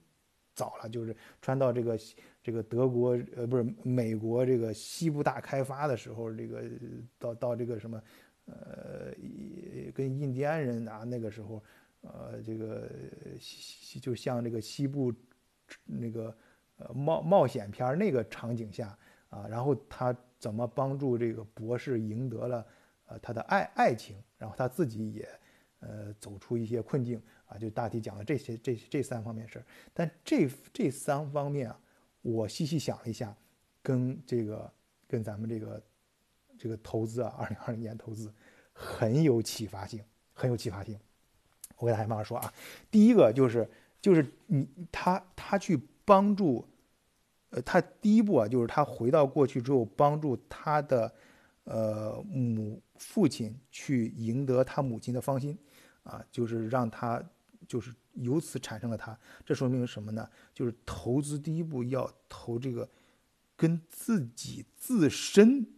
[0.54, 2.00] 早了，就是穿到这个
[2.42, 6.64] 这个德国呃不是美国这个西部大开发的时候，这个
[7.20, 8.02] 到到这个什么
[8.46, 9.14] 呃
[9.94, 11.64] 跟印第安人啊那个时候
[12.02, 12.90] 呃这个
[13.40, 15.14] 西就像这个西部
[15.86, 16.36] 那个。
[16.78, 18.88] 呃，冒冒险片那个场景下
[19.30, 22.68] 啊，然后他怎么帮助这个博士赢得了
[23.06, 25.26] 呃他的爱爱情，然后他自己也
[25.80, 29.66] 呃走出一些困境啊，就大体讲了这些这这三方面事儿。
[29.94, 31.80] 但这这三方面啊，
[32.22, 33.36] 我细细想了一下，
[33.82, 34.72] 跟这个
[35.08, 35.84] 跟咱们这个
[36.58, 38.32] 这个投资啊，二零二零年投资
[38.74, 41.00] 很有启发性，很有启发性。
[41.78, 42.54] 我给大家慢慢说啊，
[42.90, 43.70] 第一个就是
[44.02, 45.80] 就是你他他去。
[46.08, 46.64] 帮助，
[47.50, 51.12] 呃，他第一步啊，就是他回到过去之后，帮助他的，
[51.64, 55.58] 呃，母父亲去赢得他母亲的芳心，
[56.04, 57.24] 啊，就是让他，
[57.68, 59.18] 就是由此产生了他。
[59.46, 60.30] 这说明什么呢？
[60.54, 62.90] 就是投资第一步要投这个
[63.56, 65.75] 跟自己自身。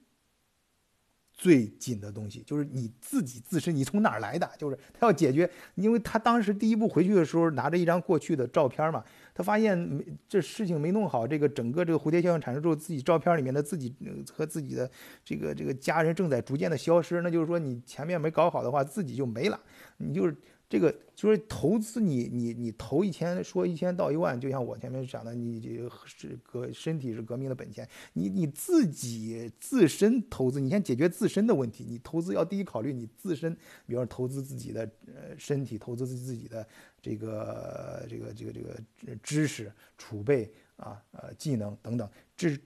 [1.38, 4.50] 最紧的东西就是你自己自身，你从哪儿来的？
[4.58, 9.04] 就是他要解决，因为他当时第一步回去的时候拿着一张过去的照片嘛，
[9.36, 13.96] 他发现没这事情没弄好，这个整个这个蝴蝶效应产生之后，自己照片里面的自己
[14.34, 14.90] 和自己的
[15.24, 19.60] 这个这个家人正在逐渐的消失，那就是说你前面没搞好的话，自己就没了，
[19.98, 20.36] 你就是。
[20.70, 33.54] 这个就是投资，你你你投一千，说一千到一万，就像我前面讲的，你这个是革身体是革命的本钱，你你自己自身投资，你先解决自身的问题，你投资要第一考虑你自身，
[33.86, 36.68] 比如说投资自己的呃身体，投资自自己的
[37.02, 42.58] 这个这个这个这个知识储备啊呃技能等等，这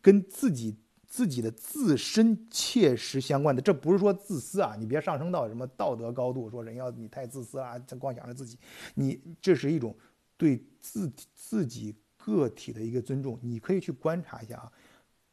[0.00, 0.74] 跟自己。
[1.10, 8.56] 自己的自身切实相关的，这不是说自私啊，你别上升到什么道德高度，说人要你太自私了啊，光想着自己，
[8.94, 9.94] 你这是一种
[10.36, 13.36] 对自自己个体的一个尊重。
[13.42, 14.72] 你可以去观察一下啊，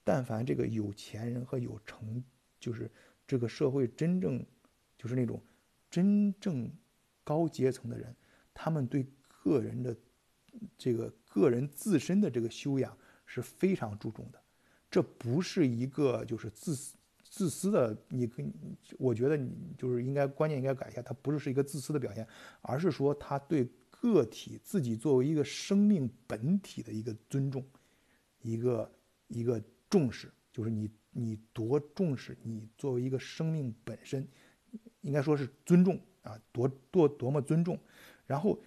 [0.03, 2.23] 但凡这个有钱人和有成，
[2.59, 2.91] 就是
[3.27, 4.43] 这个社会真正
[4.97, 5.39] 就是那种
[5.91, 6.67] 真正
[7.23, 8.15] 高阶层的人，
[8.51, 9.95] 他们对个人的
[10.75, 14.41] 这个个人自身的这个修养是非常注重的。
[14.97, 18.51] 这不是一个就是自私自私的，你跟
[18.97, 22.27] 我觉得你就是应该观念应该改一下，它不是是一个自私的表现，
[22.61, 27.63] 而是说他对个体自己作为一个生命本体的一个尊重，
[28.41, 28.91] 一个
[29.27, 34.27] 一个重视，就是你你多重视你作为一个生命本身，
[35.01, 37.79] 应该说是尊重啊，多多多么尊重。
[38.25, 38.59] 然后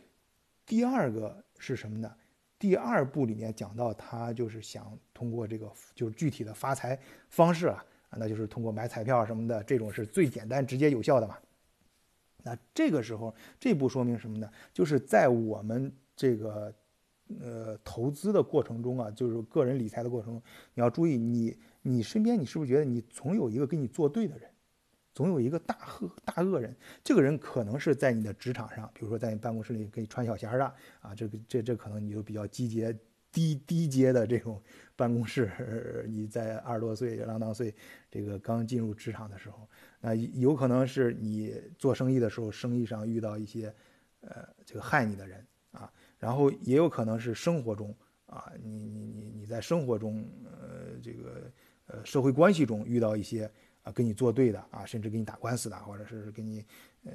[0.64, 2.14] 第二个是什么呢？
[2.56, 7.84] 第二部里面讲到，他就是想通过这个，就是具体的发财方式啊，
[8.16, 11.36] 那就是通过买彩票什么的，这种是最简单、直接、有效的嘛。
[12.42, 14.50] 那这个时候，这步说明什么呢？
[14.72, 16.74] 就是在我们这个
[17.38, 24.48] 呃投资的过程中啊，就是个人理财的过程中，你要注意，你你身边你是不是觉得你总有一个跟你作对的人？
[25.12, 30.64] 总有一个大恶大恶人，这个人可能是在你的职场上，比如说在你办公室里给你穿小鞋的
[31.00, 32.80] 啊，这个这这可能你就比较积极
[33.32, 34.62] 低低阶的这种
[34.96, 37.74] 办公室，你在二十多岁郎当岁，
[38.10, 39.68] 这个刚进入职场的时候，
[40.00, 43.74] 那有可能是你做生意的时候，生意上遇到一些
[44.20, 47.94] 呃这个害你的人啊，然后也有可能是生活中
[48.26, 51.50] 啊，你你你你在生活中呃这个
[51.86, 53.50] 呃社会关系中遇到一些。
[53.82, 56.62] 啊跟你作对的啊，甚至给你打官司的，或者是给你
[57.02, 57.12] 呃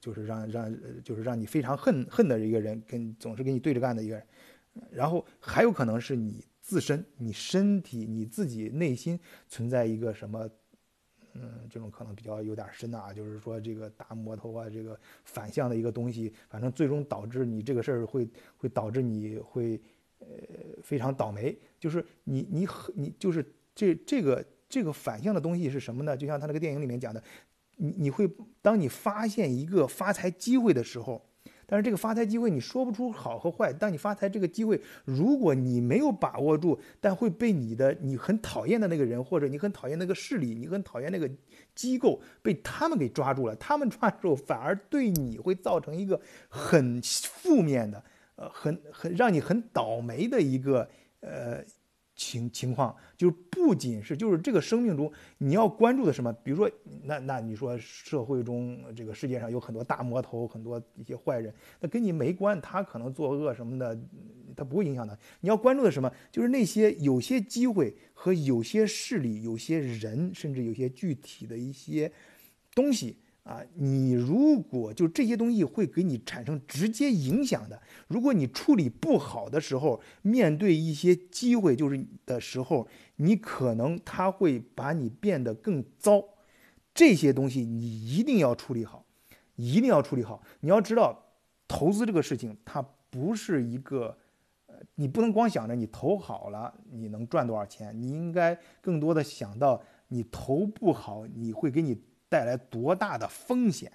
[0.00, 4.26] 就是让让就是让你非常恨恨的一个人，跟总是跟你对着干的一个人。
[4.90, 10.48] 然后还有可能是你自身，你身体你自己内心存在一个什么，
[11.34, 19.80] 嗯，这种可能比较有点深的啊，就是说这个大魔头啊，这个反向的一个东西，反正最终导致你这个事儿会会导致你会
[20.18, 20.26] 呃
[20.82, 26.16] 非常倒霉，就是你你你就是这这个这个反向的东西是什么呢？
[26.16, 27.22] 就像他那个电影里面讲的，
[27.76, 28.28] 你你会
[28.60, 31.24] 当你发现一个发财机会的时候。
[31.66, 33.72] 但是这个发财机会你说不出好和坏。
[33.72, 41.30] 当你发财这个机会，如果你没有把握住，但会被你的你很讨厌的那个人，或者你很讨厌那个势力，你很讨厌那个
[41.74, 43.56] 机构，被他们给抓住了。
[43.56, 48.02] 他们抓住反而对你会造成一个很负面的，
[48.36, 50.88] 呃，很很让你很倒霉的一个
[51.20, 51.64] 呃。
[52.16, 56.70] 情情况就是不仅是就是这个生命中你要关注的什么，比如说
[57.02, 63.98] 那那你说社会中这个世界上有很多大魔头，很多一些坏人，那跟你没关，他可能作恶什么的，
[64.56, 65.18] 他不会影响的。
[65.40, 72.10] 你要关注的什么，就是那些有些机会和有些势力、有些人，甚至有些具体的一些
[72.74, 73.16] 东西。
[73.44, 86.24] 啊，你如果就这些东西会给你产生直接影响的，如果你处理不好的时候，面对一些机会就是的时候，你可能他会把你变得更糟。
[86.94, 89.04] 这些东西你一定要处理好，
[89.56, 90.42] 一定要处理好。
[90.60, 91.26] 你要知道，
[91.68, 92.80] 投资这个事情它
[93.10, 94.16] 不是一个，
[94.68, 102.00] 呃，你不能光想着你投好了你能赚多少钱，你应该更多的想到你投不好你会给你。
[102.34, 103.92] 带来多大的风险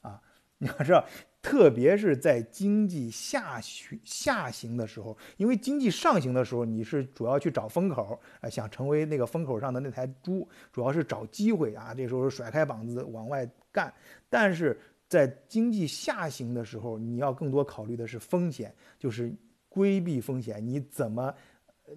[0.00, 0.18] 啊！
[0.56, 1.06] 你要知道，
[1.42, 11.92] 特别是在经济下行下行的时候，因为经济上行的时候，你是主要去找风口，啊，想成为那个风口上的那台猪，主要是找机会啊。
[11.92, 13.92] 这时候甩开膀子往外干。
[14.30, 19.30] 但是在经济下行的时候，你要更多考虑的是风险，就是
[19.68, 20.66] 规避风险。
[20.66, 21.34] 你怎么？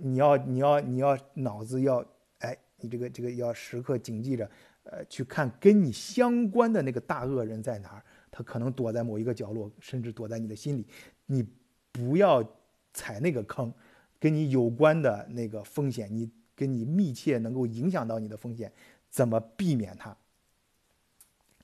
[0.02, 2.04] 你要你要你要脑子要
[2.40, 4.50] 哎，你这个这个要时刻谨记着。
[4.86, 10.86] 呃，去看跟你相关的那个大恶人在哪儿，他可能躲在某一个角落，甚至躲在你的心里。
[11.26, 11.44] 你
[11.92, 12.44] 不要
[12.94, 13.74] 踩那个坑，
[14.20, 18.72] 跟你有关的那个风险，你跟你密切能够影响到你的风险，
[19.10, 20.16] 怎么避免它？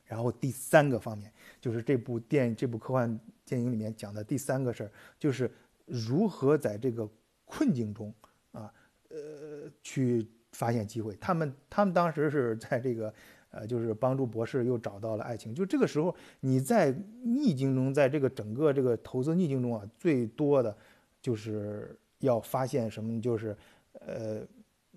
[0.06, 5.50] 然后第三个方面，就是这部电影、这部科幻电影里面讲的第三个事儿，就是
[5.86, 7.08] 如何在这个
[7.46, 8.12] 困境中
[8.52, 8.74] 啊，
[9.10, 10.28] 呃，去。
[10.52, 13.14] 发现机会，他们他们当时是在这个，
[13.50, 15.54] 呃，就是帮助博士又找到了爱情。
[15.54, 16.92] 就这个时候，你在
[17.24, 20.76] 逆境中，在这个整个这个投资逆境中啊，最多的
[21.22, 23.20] 就是要发现什么？
[23.22, 23.56] 就是，
[23.94, 24.42] 呃，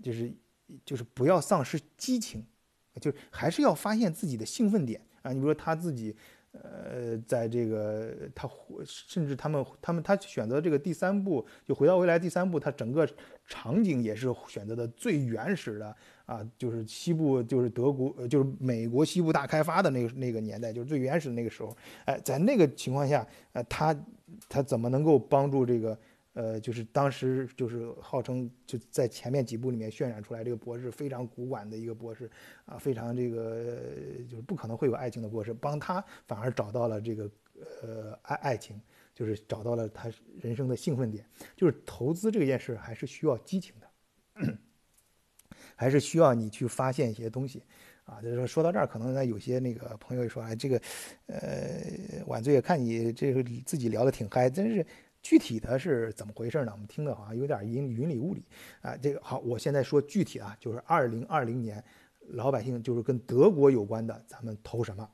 [0.03, 0.33] 就是
[0.85, 2.45] 就是不要丧失激情，
[3.01, 5.33] 就还是要发现自己的兴奋点啊。
[5.33, 6.14] 你比如说他自己。
[6.62, 8.49] 呃，在这个他
[8.85, 13.09] 甚至他们他们他选择这个第三部就回到未来第三部，他整个
[13.47, 21.77] 场景也是选择的最原始的啊，就是西部就是德国就是美国西部大开发的那个那个年代，就是最原始的那个时候。
[22.05, 23.95] 哎，在那个情况下，呃，他
[24.49, 25.99] 他怎么能够帮助这个？
[26.35, 32.29] 呃，就是当时就是号称就在前面几部里面渲染出来这个博士非常古板的一个博士
[32.66, 33.81] 啊，非常这个
[34.29, 37.31] 就是不可能会有爱情的博士，帮他反而找到了这个
[37.83, 38.81] 呃爱爱情，
[39.14, 41.25] 就是找到了他人生的兴奋点。
[41.57, 44.59] 就是投资这件事还是需要激情的，
[45.77, 47.62] 还是需要你去发现一些东西
[48.07, 48.20] 啊。
[48.20, 50.81] 就是说到这儿，可能呢有些那个朋友说哎这个
[51.27, 54.85] 呃晚醉也看你这个自己聊的挺嗨，真是。
[55.24, 56.72] 具体的是怎么回事呢？
[56.72, 58.44] 我们听的好像有点云云里雾里
[58.82, 58.94] 啊。
[58.94, 61.82] 这个好，我现在说具体啊，就是二零二零年，
[62.32, 65.08] 老百姓就是跟德国有关的，咱们投什么？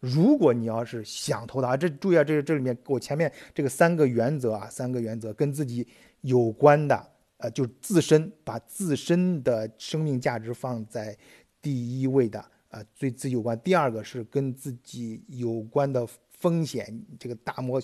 [0.00, 5.88] 如果你要是想投的啊，这注意啊，这这里面我前面这个三个原则啊，三个原则跟自己
[6.20, 11.16] 有关的，呃，就自身把自身的生命价值放在
[11.62, 13.58] 第一位的啊，最自己有关。
[13.60, 16.06] 第二个是跟自己有关的。
[16.38, 17.80] 风险，这个大魔，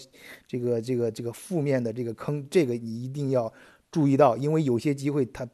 [0.46, 3.52] 这个这个这个负面的这个坑，这个你一定要
[3.90, 5.48] 注意到，因为有些机会它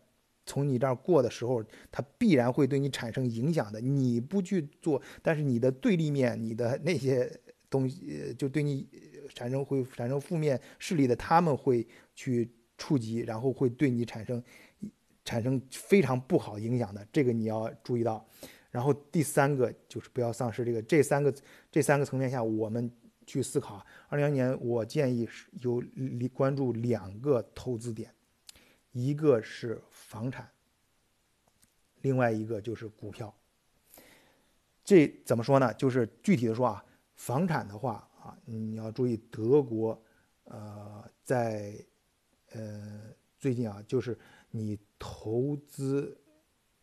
[0.44, 3.80] 从你这儿过的时候，它必然会对你产生影响的。
[3.80, 7.30] 你不去做，但是你的对立面，你的那些
[7.70, 8.86] 东西就对你
[9.34, 14.42] 产生会产生负面势力的，他们会去触及，然后会对你产生
[15.24, 17.06] 产生非常不好影响的。
[17.10, 18.26] 这个你要注意到。
[18.70, 21.34] 然后第三个就是不要丧失这个这三个
[21.70, 22.90] 这三个层面下，我们
[23.26, 23.84] 去思考。
[24.08, 25.82] 二零二年，我建议是有
[26.32, 28.14] 关注两个投资点，
[28.92, 30.48] 一个是房产，
[32.02, 33.34] 另外一个就是股票。
[34.84, 35.72] 这怎么说呢？
[35.74, 40.00] 就是具体的说啊，房产的话啊，你要注意德国，
[40.44, 41.74] 呃，在
[42.52, 43.02] 呃
[43.38, 44.18] 最近啊，就是
[44.50, 46.20] 你投资，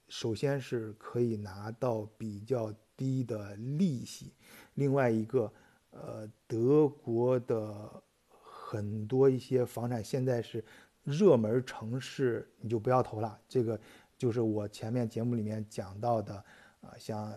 [0.07, 4.33] 首先是可以拿到比较低的利息，
[4.75, 5.51] 另外一个，
[5.91, 10.63] 呃，德国的很多一些房产现在是
[11.03, 13.39] 热门城市，你就不要投了。
[13.47, 13.79] 这个
[14.17, 16.43] 就是我前面节目里面讲到的。
[16.79, 17.33] 啊，像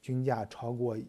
[0.00, 1.06] 均价超过一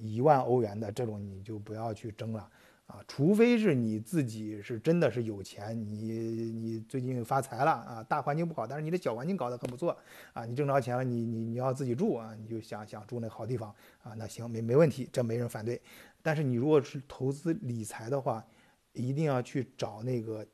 [0.00, 2.50] 一万欧元的这种，你就不要去争了
[2.86, 3.02] 啊！
[3.08, 9.96] 除非是你自己是真的是有钱，你你最近发财了啊，大环境不好，但是你的小环境搞得很不错
[10.32, 15.80] 啊，你挣着钱了，你你你要自己住啊，你就想想住那好地方啊，那行没没问题，这没人反对。
[16.22, 18.44] 但是你如果是投资理财的话，
[18.92, 20.46] 一定要去找那个，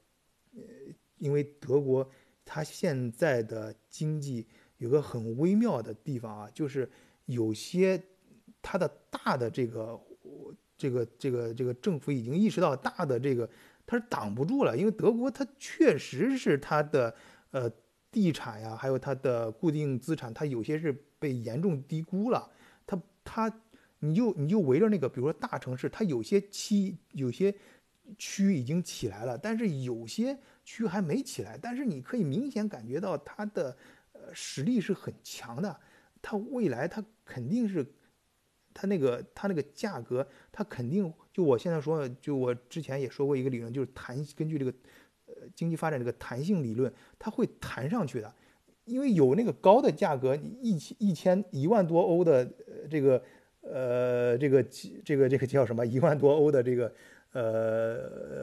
[0.55, 0.63] 呃，
[1.19, 2.09] 因为德国
[2.45, 4.47] 它现在的经济。
[4.79, 6.89] 有个很微妙的地方啊，就是
[7.27, 8.01] 有些
[8.63, 10.01] 它的大的这个
[10.79, 13.51] 这个这个这个政府已经意识到大的这个
[13.85, 17.15] 它是挡不住了，因为德国它确实是它的
[17.51, 17.71] 呃
[18.11, 22.49] 地产呀，还有它的固定资产，它有些是被严重低估了。
[22.87, 23.53] 它它
[23.99, 27.55] 你就你就围着那个，比如说大城市，它有些区有些
[28.17, 33.77] 区已经起来了，但是有些区还没起来，但是你可以明显感觉到它的
[34.13, 34.21] 呃。
[34.35, 35.81] 实力是很强的，
[36.21, 37.85] 它未来它肯定是，
[38.81, 44.73] 它那个它那个价格，它肯定就我现在说，就我之前也说过一个理论，就是弹根据这个
[45.27, 48.33] 呃经济发展这个弹性理论，它会弹上去的，
[48.85, 52.49] 因为有那个高的价格，一千一千一万多欧的
[52.89, 53.21] 这个
[53.63, 54.63] 呃这个
[55.05, 55.85] 这个这个叫什么？
[55.85, 56.95] 一万多欧的这个。
[57.33, 57.99] 呃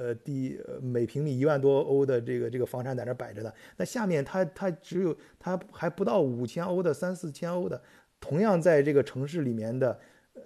[0.09, 7.81] 呃，地每平米一万多欧的这个这个房产在那摆着的，那下面它它只有它还不到五千欧的三四千欧的，
[8.21, 9.99] 同样在这个城市里面的，
[10.35, 10.41] 呃，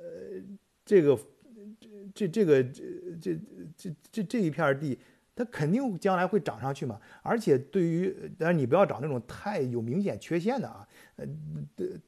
[0.86, 1.20] 这个
[1.80, 2.82] 这这这个这
[3.22, 3.40] 这
[3.76, 4.98] 这这这一片地。
[5.36, 10.86] 它肯定将来会涨上去嘛，而且对于，但是你不要找那种太有明显缺陷的啊，
[11.16, 11.26] 呃，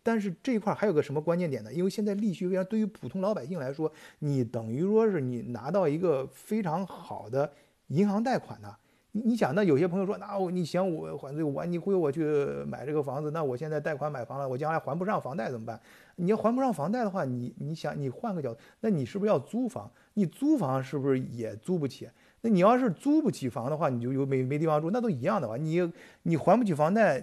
[0.03, 1.71] 但是这一块还有个什么关键点呢？
[1.71, 7.49] 因为现在利息非常，对于普通老百姓来说，你等于说是你拿到一个非常好的
[7.87, 8.75] 银行贷款呢。
[9.13, 12.25] 你你想，那有些朋友说，那我你想我还这个我你忽悠我去
[12.67, 15.79] 买这个房子，那我现在贷款买房了，我将来还不上房贷怎么办？
[16.21, 19.91] 你要还不上房贷的话，你你想你换个角度，那你是不是要租房？
[20.13, 22.07] 你租房是不是也租不起？
[22.41, 25.91] 那你要是租不起房的话，你就有没没地方住，那都一样的话，你
[26.23, 27.19] 你还不起房贷，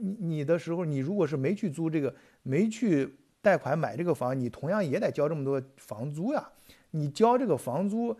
[0.00, 6.48] 你你的时候，你如果是没去租这个，没去贷款买这个房，你同样也得交这么多房租呀。
[6.92, 8.16] 你交这个房租，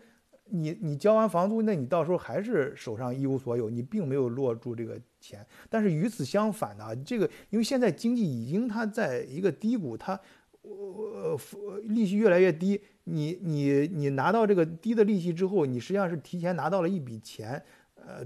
[0.49, 5.45] 你你交完房租，那你到时候还是手上一无所有，你并没有落住这个钱。
[5.69, 10.19] 但是与此相反的，这个因为现在经济已经它在一个低谷，它
[10.61, 11.37] 呃
[11.83, 12.81] 利息越来越低。
[13.09, 17.63] 你你你拿到这个低的利息之后，你实际上是提前拿到了一笔钱，
[18.07, 18.25] 呃，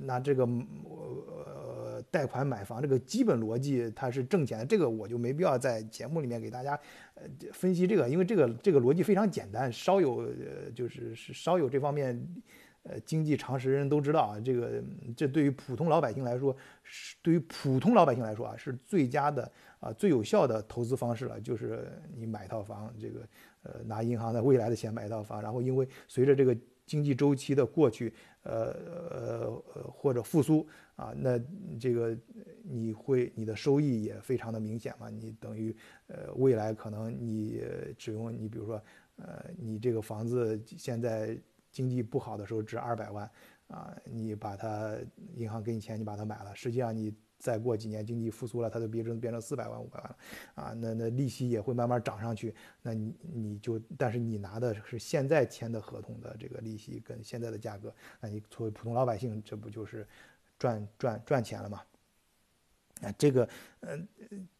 [0.00, 6.78] 拿这个呃贷款买房这个基本逻辑它是挣钱，这个我就没必要在节目里面给大家
[7.14, 7.22] 呃
[7.52, 12.14] 分析这个，因为这个这个逻辑非常简单，稍有呃就是是稍有这方面
[12.82, 14.84] 呃经济常识人都知道啊，这个
[15.16, 19.50] 这对于普通老百姓来说，是对于普通老百姓来说啊是最佳的
[19.80, 23.26] 啊最有效的投资方式了，就是你买一套房这个。
[23.66, 26.54] 呃，拿银行的未来的钱买一套房，然后因为随着这个
[26.86, 28.12] 经济周期的过去，
[28.42, 28.72] 呃
[29.10, 30.66] 呃呃或者复苏
[30.96, 31.38] 啊，那
[31.80, 32.16] 这个
[32.62, 35.74] 你会你的收益也非常的明显嘛，你等于
[36.06, 37.62] 呃未来可能你
[37.96, 38.82] 只用你比如说
[39.16, 41.38] 呃你这个房子现在
[41.70, 43.30] 经济不好的时候值二百万
[43.68, 44.96] 啊，你把它
[45.34, 47.14] 银行给你钱你把它买了，实际上你。
[47.44, 50.16] 再过几年经济复苏了，它就变成变成四百万五百万了，
[50.54, 52.54] 啊，那那利息也会慢慢涨上去。
[52.80, 60.08] 那你你就，但是你拿的是现在签的合同的这个利息跟现在的价格，那你作为普通老百姓，这不就是
[60.58, 61.82] 赚赚赚钱了吗？
[63.02, 63.46] 啊，这个，
[63.80, 63.98] 呃，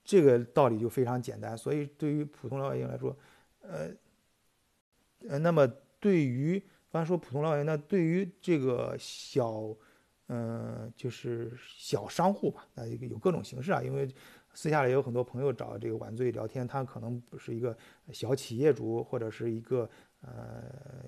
[0.04, 1.56] 这个道理就非常简单。
[1.56, 3.16] 所以对于普通老百姓来说，
[3.62, 3.90] 呃，
[5.26, 5.66] 呃，那么
[5.98, 6.62] 对于
[6.92, 9.74] 刚才说普通老百姓，那对于这个小。
[10.28, 13.82] 嗯，就是小商户吧，那有各种形式啊。
[13.82, 14.08] 因为
[14.54, 17.76] 私下里有很多朋友找这个晚醉聊天，他可能不是一个
[18.12, 19.88] 小企业主，或者是一个
[20.22, 20.64] 呃，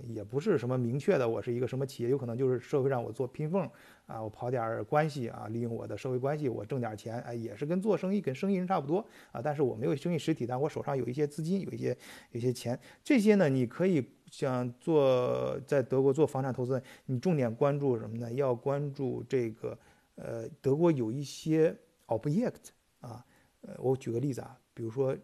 [0.06, 3.70] 也不是什么明确的，我是一个什么企业，有可能就是社会上我做拼缝
[4.06, 8.98] 啊，我跑点关系啊，利用我的社会关系，我挣点钱，哎，也是跟做生意跟生意人差不多
[9.32, 9.40] 啊。
[9.42, 11.96] 但是我没有生意实体，但我手上有一些资金，有一些
[12.32, 14.06] 有些钱，这些呢，你可以。
[14.30, 18.32] 想做在德国做房产投资，你重点关注什么呢？
[18.32, 19.78] 要关注这个，
[20.16, 21.74] 呃，德国有一些
[22.06, 22.70] object
[23.00, 23.24] 啊，
[23.60, 25.16] 呃，我举个例子啊，比如说，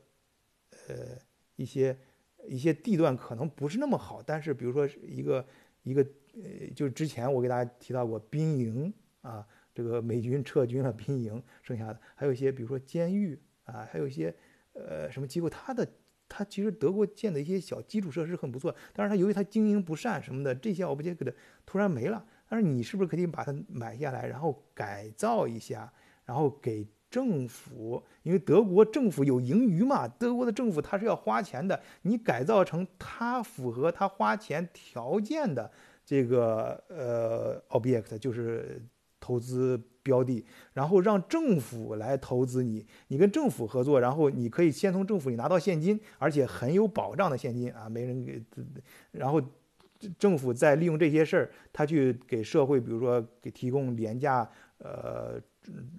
[0.88, 1.18] 呃，
[1.56, 1.96] 一些
[2.48, 5.44] 一些地段可能不是那么好，但是比如说一个
[5.82, 6.02] 一个
[6.34, 14.34] 呃，就是之前我给大家提到过兵营啊，这个美军撤军了兵营剩下的，还有一些比如说监狱啊，还有一些
[14.74, 15.86] 呃什么机构，它的
[16.34, 21.34] 它其实德国建的一些小基础设施很不错，但是它由于它经营不善什么的，这些我不觉得
[21.66, 22.24] 突然没了。
[22.48, 25.92] 但是你是不是可以把它买下来，然后改造一下，
[26.24, 28.02] 然后给政府？
[28.22, 31.80] 因为德国政府有盈余嘛，德国的政府它是要花钱的。
[32.02, 35.70] 你改造成它符合它花钱条件的
[36.04, 38.82] 这个呃 object，就是
[39.22, 40.44] 投资标的，
[40.74, 48.42] 然后让政府来投资你，你跟政府合作，然后你可以先从政府里拿到现金，而且很有保障的现金啊，没人给，
[49.12, 49.40] 然后。
[50.18, 55.40] 政府在利用这些事儿，他去给社会，比如说给提供廉价，呃，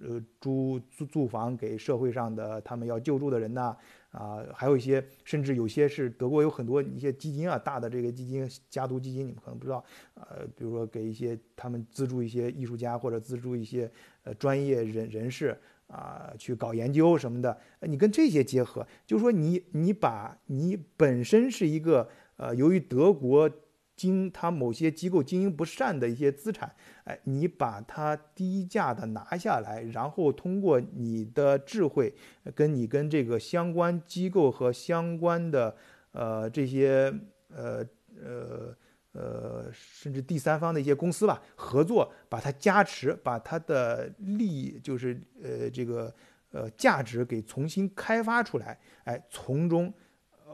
[0.02, 3.74] 呃，租租住房给社会上的他们要救助的人呐，
[4.14, 9.84] 啊还有一些，甚至有些是德国有很多一些基金啊，大的这个基金，家族基金，你们可能不知道，
[10.14, 13.90] 呃，比如说给一些他们资助一些艺术家或者资助一些
[14.22, 15.58] 呃专业人人士
[15.88, 23.50] 啊，去搞研究什么的，你跟这些结合，就是说你你把你本身是一个呃，由于德国。
[23.96, 26.74] 经他某些机构经营不善的一些资产，
[27.04, 32.12] 哎，你把它低价的拿下来，然后通过你的智慧，
[32.54, 35.76] 跟你跟这个相关机构和相关的
[36.10, 37.14] 呃这些
[37.48, 37.86] 呃
[38.20, 38.76] 呃
[39.12, 46.12] 呃甚至第三方的一些公司吧合作，把它加持，把它的利益就是呃这个
[46.50, 49.94] 呃价值给重新开发出来，哎，从中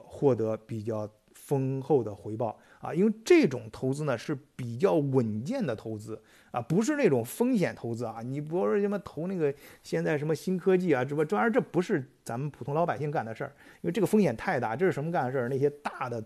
[0.05, 2.59] 获得比较丰厚的回报。
[2.81, 6.21] 啊，因为这种投资呢是比较稳健的投资
[6.51, 8.23] 啊，不是那种风险投资啊。
[8.25, 13.53] 你不是什么投那个现在什么新科技啊，这不这玩意儿这不是咱们普通老百姓干的事儿，
[13.83, 14.75] 因为这个风险太大。
[14.75, 15.49] 这是什么干的事儿？
[15.51, 16.25] 那些大的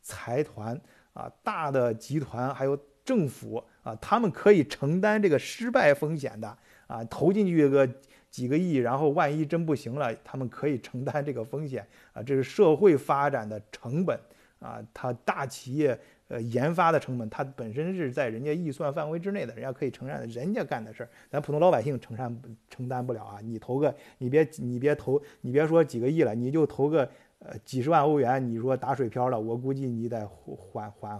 [0.00, 0.80] 财团
[1.12, 7.88] 啊、大的集团还有政府啊，他们可以承担这个失败风险的啊，投进去个
[8.30, 14.16] 几个亿，然后万一真不行了，他们可以承担这个风险啊，这是社会发展的成本。
[14.60, 15.98] 啊，它大企业
[16.28, 23.40] 呃研发的成本，它本身是在人家预算范围之内的，人家可以承担的人家干的事儿，咱普通老百姓承担承担不了啊！
[23.42, 31.18] 你投个，你别你别投，你别说几个亿了，你就投个呃几十万欧元，你说打水漂了，我估计你得缓缓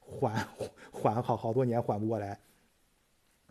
[0.00, 0.48] 缓
[0.90, 2.40] 缓好好多年缓不过来。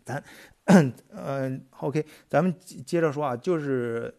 [0.04, 0.22] 咱
[0.64, 4.14] 嗯，OK，咱们接着说啊，就是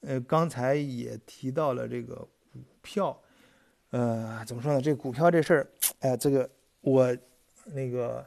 [0.00, 3.20] 呃刚才也提到了这个股票。
[3.90, 4.80] 呃，怎么说呢？
[4.80, 5.68] 这股票这事儿，
[5.98, 6.48] 哎，这个
[6.80, 7.16] 我
[7.66, 8.24] 那个，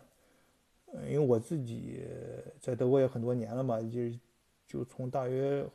[1.05, 2.03] 因为我自己
[2.59, 4.19] 在德国也很多年了嘛，就是
[4.67, 5.65] 就从大约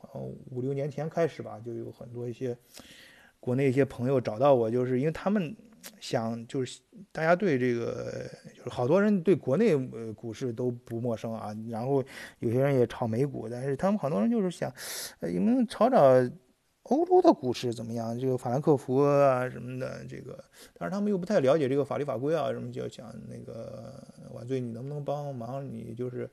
[0.50, 2.54] 五六年前开始吧，就有很多一些
[3.40, 5.56] 国内一些朋友找到我，就是因为他们
[6.00, 12.04] 想，就是大家对这个，就是好多人对国内呃股市都不陌生啊，然后
[12.40, 14.70] 有些人也炒美股，但是他们好多人就是想，
[15.22, 15.98] 有没有炒炒？
[16.88, 18.18] 欧洲的股市怎么样？
[18.18, 25.62] 这个法兰克福啊什么的，这个，但是他们又不太了解这个法律法规啊什么，就想那个晚醉，你能不能帮忙？
[25.66, 26.28] 你就是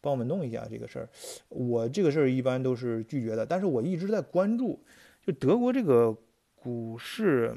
[0.00, 1.08] 帮我们弄一下这个事儿。
[1.48, 4.80] 我这个事儿一般都是拒绝的，但是我一直在关注，
[5.24, 6.16] 就德国这个
[6.56, 7.56] 股市，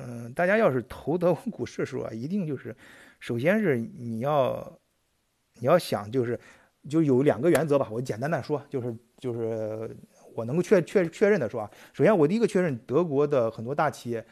[0.00, 2.74] 嗯，大家要是投德国股市的时候啊，一定就是，
[3.20, 4.76] 首先是你要
[5.60, 6.38] 你要想就是
[6.88, 9.96] 就有两个原则吧，我简单的说，就是就是。
[10.34, 14.24] 我能够确确确认的说啊，首先我第一个确认，德国的很多大企业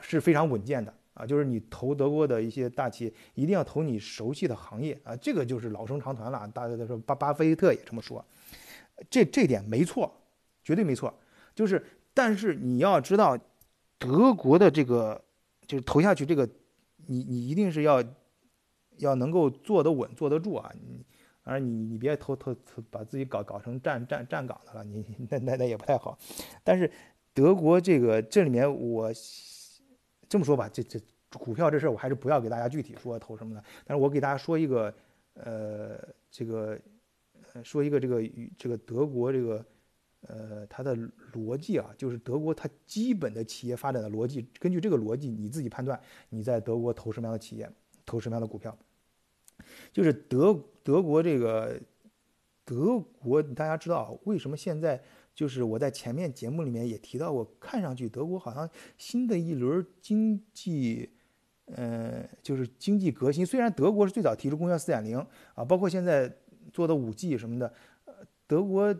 [0.00, 8.24] 是非常稳健的啊，就是你投德国的一些大企业，一定要投你熟悉的行业啊，这个就是老生常谈了，大家都说巴巴菲特也这么说，
[9.08, 10.12] 这这点没错，
[10.62, 11.12] 绝对没错，
[11.54, 13.38] 就是但是你要知道，
[13.98, 15.22] 德国的这个
[15.66, 16.48] 就是投下去这个，
[17.06, 18.02] 你你一定是要
[18.98, 20.72] 要能够坐得稳坐得住啊，
[21.48, 26.18] 而你你别投投投把自己搞搞成站站站岗的了，你那那那也不太好。
[26.64, 26.90] 但是
[27.32, 29.12] 德国这个这里面我
[30.28, 30.98] 这么说吧，这这
[31.38, 33.62] 股票这事儿我还是不要给大家具体说投什么的。
[33.84, 34.92] 但是我给大家说一个
[35.34, 35.96] 呃
[36.32, 36.76] 这个
[37.62, 38.20] 说一个这个
[38.58, 39.64] 这个德国这个
[40.22, 40.96] 呃它的
[41.32, 47.70] 逻辑啊，就是德国它基本的企业发展的逻辑，根据这个逻辑你自己判断你在德国投什么样的企业，
[48.04, 48.76] 投什么样的股票。
[49.92, 51.80] 就是德德国这个
[52.64, 55.02] 德国，大家知道为什么现在
[55.34, 61.10] 就是我在前面节目里面也提到过，看上去德国好像新的一轮经济，
[61.66, 63.44] 呃，就是经济革新。
[63.44, 65.18] 虽然德国是最早提出工业四点零
[65.54, 66.32] 啊，包括现在
[66.72, 67.72] 做的五 G 什么的，
[68.04, 68.14] 呃，
[68.46, 68.94] 德国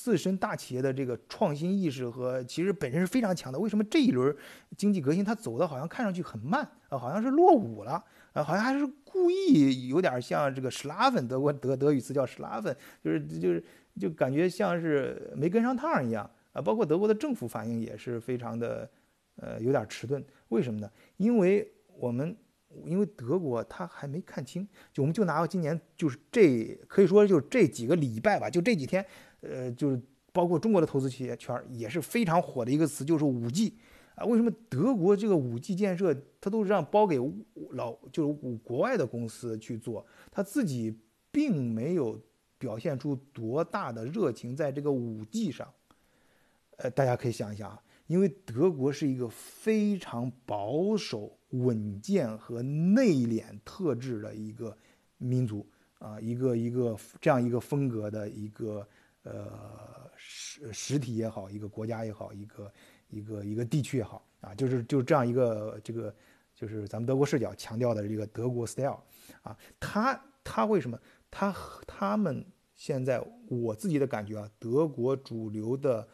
[0.00, 3.58] 自身大企业的这个创新意识和其实本身是非常强的。
[3.58, 4.34] 为什么这一轮
[4.76, 13.64] 经济革新它走的好像看上去很慢啊，好像是落伍了啊，好像还是故意有点像这个施拉芬德国德德语词叫施拉芬就是就是
[13.98, 16.62] 就感觉像是没跟上趟一样啊。
[16.62, 18.88] 包括德国的政府反应也是非常的
[19.34, 20.24] 呃有点迟钝。
[20.50, 20.88] 为什么呢？
[21.16, 21.68] 因为
[21.98, 22.36] 我们。
[22.84, 29.04] 因为德国他还没看清，就我们就拿今年就是这可以说就这几个礼拜吧，就这几天，
[29.40, 30.00] 呃，就是
[30.32, 33.74] 包括中国的投资企业圈也是非常火的一个词，就是五 G
[34.14, 34.24] 啊。
[34.24, 37.18] 为什么德国这个五 G 建设，它都是让包给
[37.70, 40.96] 老就是国外的公司去做，他自己
[41.30, 42.20] 并没有
[42.58, 45.72] 表现出多大的热情在这个五 G 上。
[46.76, 51.34] 呃，大家可以想一想啊，因为德国是一个非常保守。
[51.52, 54.76] 稳健和内敛特质的一个
[55.16, 55.66] 民族
[55.98, 58.86] 啊，一个一个这样一个风格的一个
[59.30, 62.72] 呃实实体也好，一个国家也好，一个
[63.08, 66.14] 一个一个地区也好啊，就是就是这样一个这个
[66.54, 69.00] 就是咱们德国视角强调的这个德国 style
[69.42, 70.98] 啊，他他为什么
[71.30, 71.54] 他
[71.86, 76.08] 他们现在我自己的感觉啊，德国主流的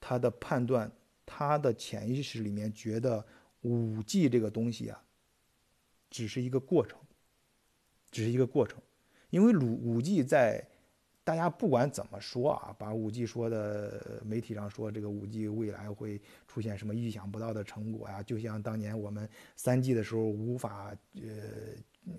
[0.00, 0.90] 他的判断，
[1.24, 3.24] 他的潜意识里面觉得。
[3.66, 5.02] 五 G 这个东西啊，
[6.10, 6.98] 只是一个过程，
[8.10, 8.78] 只是一个过程，
[9.30, 10.68] 因为五五 G 在
[11.24, 21.22] 大家不管怎么说啊，把五 G 说的媒体上说这个五 G 未来会出现什么意想不到的成果呀，就像当年我们三 G 的时候无法呃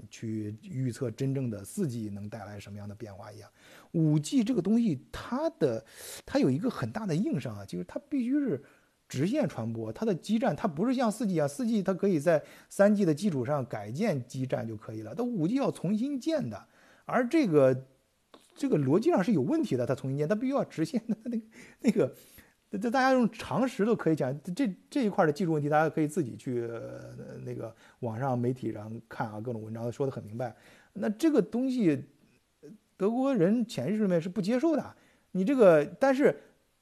[0.09, 3.49] 去预测真正的四 G 能带来什么样的变化一样，
[3.91, 5.85] 五 G 这个东西它的
[6.25, 8.61] 它有一个很大的硬伤啊，就是它必须是。
[9.07, 16.67] 直线传播，它的基站它不是像四 G 啊，四 G 它可以在三 G 的基础上改建基站就可以了，它五 G 要重新建的，
[17.05, 17.85] 而这个
[18.55, 21.45] 这个逻辑上是有问题的，它重新建，它必须要直线的，那个
[21.81, 22.15] 那个，
[22.79, 26.67] 这大家用常识都可以讲，这这一块的技术问题，大家可以自己去
[27.43, 30.55] 那个网上媒体上看啊，各种文章说的很明白。
[30.93, 32.05] 那这个东西，
[32.97, 34.95] 德国人潜意识里面是不接受的，
[35.33, 36.35] 你这个，但是。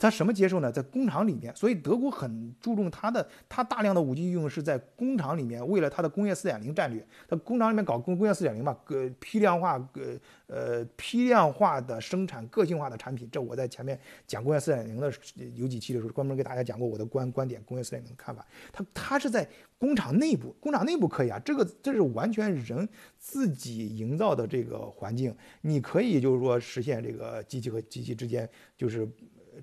[0.04, 0.70] 它什么接受呢？
[0.70, 13.30] 在工厂里面，所以德国很注重它的，它大量的五 G 应用是在工厂里面，为了它的工业四点零战略，它工厂里面搞工工业四点零嘛，个批量化，个呃批量化的生产个性化的产品。
[13.32, 13.98] 这我在前面
[14.28, 15.10] 讲工业四点零的
[15.56, 18.46] 有几期的时候，专门给大家讲过我的观观点，工业四点零的看法。
[18.74, 19.48] 它它是在
[19.78, 29.08] 工厂内部，工厂内部可以啊，这个这是完全人自己营造的这个环境，你可以就是说实现这个机器和机器之间就是。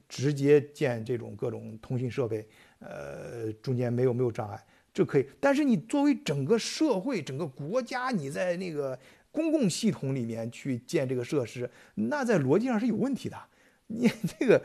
[0.09, 2.47] 直接建这种各种通讯设备，
[2.79, 5.27] 呃，中间没有没有障碍，这可以。
[5.39, 8.99] 但是你作为整个社会、整个国家，你在那个
[9.31, 13.37] 公共系统里面去建这个设施，那在逻辑上是有问题的。
[13.87, 14.63] 你这个，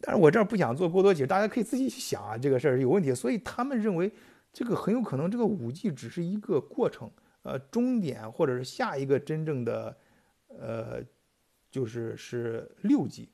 [0.00, 3.14] 但是我这儿不想做过多解释，大家可以自己去想啊，这个事儿有问题。
[3.14, 4.12] 所以他们认为
[4.52, 7.10] 这个很有可能这个五 G 只是一个过程，
[7.42, 9.96] 呃，终点或者是下一个真正的，
[10.48, 11.02] 呃，
[11.70, 13.30] 就是是六 G。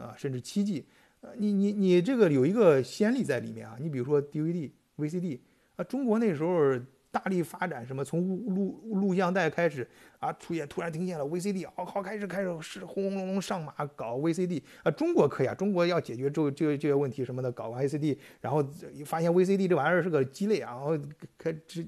[0.00, 0.86] 啊，甚至七 G，
[1.20, 3.76] 呃，你你你这个有一个先例在里面啊。
[3.78, 5.38] 你比如说 DVD、VCD
[5.76, 6.78] 啊，中国那时候
[7.10, 9.86] 大力发展什么，从录录像带开始
[10.20, 18.62] 啊，出现突然听见了，VCD 好好开始开始是轰轰隆隆上马搞 VCD 啊，中国可以啊，中国要解决这这这些问题什么的，搞完 VCD，然后
[19.04, 20.96] 发现 VCD 这玩意儿是个鸡肋啊，然后
[21.36, 21.84] 开直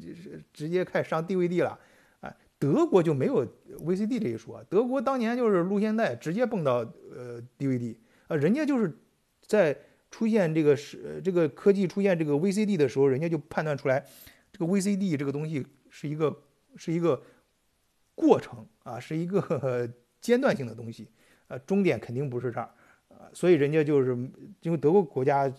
[0.52, 1.78] 直接开始上 DVD 了，
[2.62, 3.44] 德国就没有
[3.80, 6.74] VCD 这一说，德国当年就是录像带直接蹦到
[7.10, 7.96] 呃 DVD。
[8.28, 8.96] 啊，人家就是
[9.44, 9.76] 在
[10.12, 14.06] 出现这个是这个科技出现这个 VCD 的时候，人家就判断出来，
[14.52, 16.40] 这个 VCD 这个东西是一个
[16.76, 17.20] 是一个
[18.14, 19.90] 过程啊，是一个
[20.22, 21.08] 阶段性的东西，
[21.48, 22.70] 呃，终点肯定不是这儿，
[23.08, 24.16] 啊，所以人家就是
[24.60, 25.52] 因为德国国家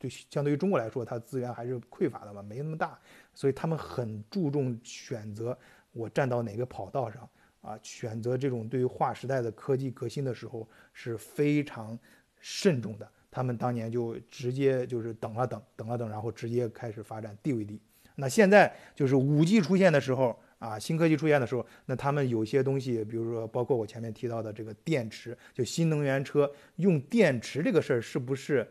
[0.00, 2.98] 就相对于中国来说，它资源还是匮乏的嘛，没那么大，
[3.32, 5.56] 所以他们很注重选择
[5.92, 7.28] 我站到哪个跑道上
[7.60, 11.98] 啊，选择这种对于划时代的科技革新的时候是非常。
[12.40, 17.76] 慎重的，他们当年就直接就是等了等，等了等，然后直接开始发展 DVD。
[18.14, 28.64] 那现在就是五 G 出现的时候啊，新科技出现的时候，那他们有些东西，比如说包括我前面提到的这个电池，就新能源车用电池这个事儿，是不是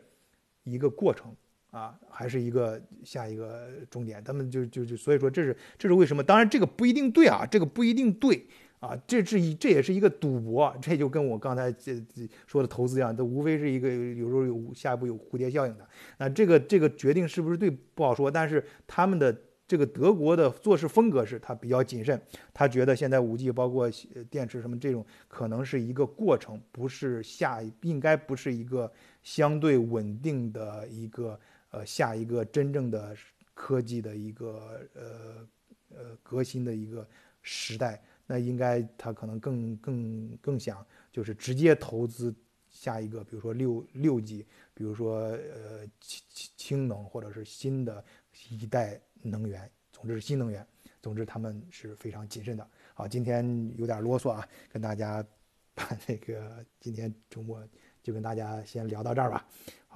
[0.64, 1.36] 一个过程
[1.78, 4.24] 啊，还是一个下一个终点？
[4.24, 6.24] 他们就就就所以说这是这是为什么？
[6.24, 8.46] 当然这个不一定对啊，这个不一定对。
[8.80, 15.88] 啊，这是一这也是一个赌博，这就跟我刚才这这说的投资一样，这无非是一个有时候有下一步有蝴蝶效应的。
[16.20, 19.36] 那这个这个决定是不是对不好说，但是他们的
[19.68, 22.22] 这个德国的做事风格是，他比较谨慎，
[22.54, 23.90] 他觉得现在五 G 包括
[24.30, 28.92] 电池什么这种，可能是一个过程，不是下，应该不是一个
[29.24, 31.40] 相对稳定的一个
[31.72, 33.16] 呃下一个真正的
[33.54, 35.48] 科技的一个呃
[35.96, 37.08] 呃革新的一个
[37.42, 38.02] 时代。
[38.26, 42.34] 那应该他可能更更更想就是直接投资
[42.70, 46.24] 下一个，比如说六六 G，比如说呃氢
[46.56, 48.04] 氢能或者是新的
[48.50, 49.02] 一代。
[49.24, 50.66] 能源，总之是新能源。
[51.02, 52.66] 总之，他们是非常谨慎的。
[52.94, 55.26] 好，今天有点啰嗦啊，跟大家
[55.74, 57.68] 把那个今天周末
[58.04, 59.46] 就跟大家先聊到这儿吧。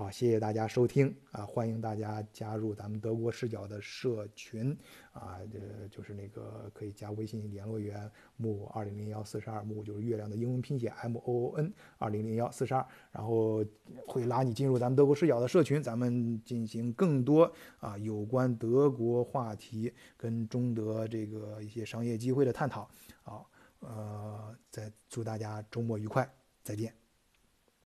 [0.01, 1.45] 好，谢谢大家收听啊！
[1.45, 4.75] 欢迎大家加入咱们德国视角的社群
[5.11, 13.63] 啊，呃，就是那个可以加微信联络员木二零零幺四十二木就是月亮的英文拼写 M O O N 二零零幺四十二，然后
[14.07, 22.89] 会拉你进入咱们德国视角的社群，咱们进行更多啊有关德国话题跟中德这个一些商业机会的探讨。
[23.21, 23.47] 好，
[23.81, 26.27] 呃，再祝大家周末愉快，
[26.63, 27.00] 再见。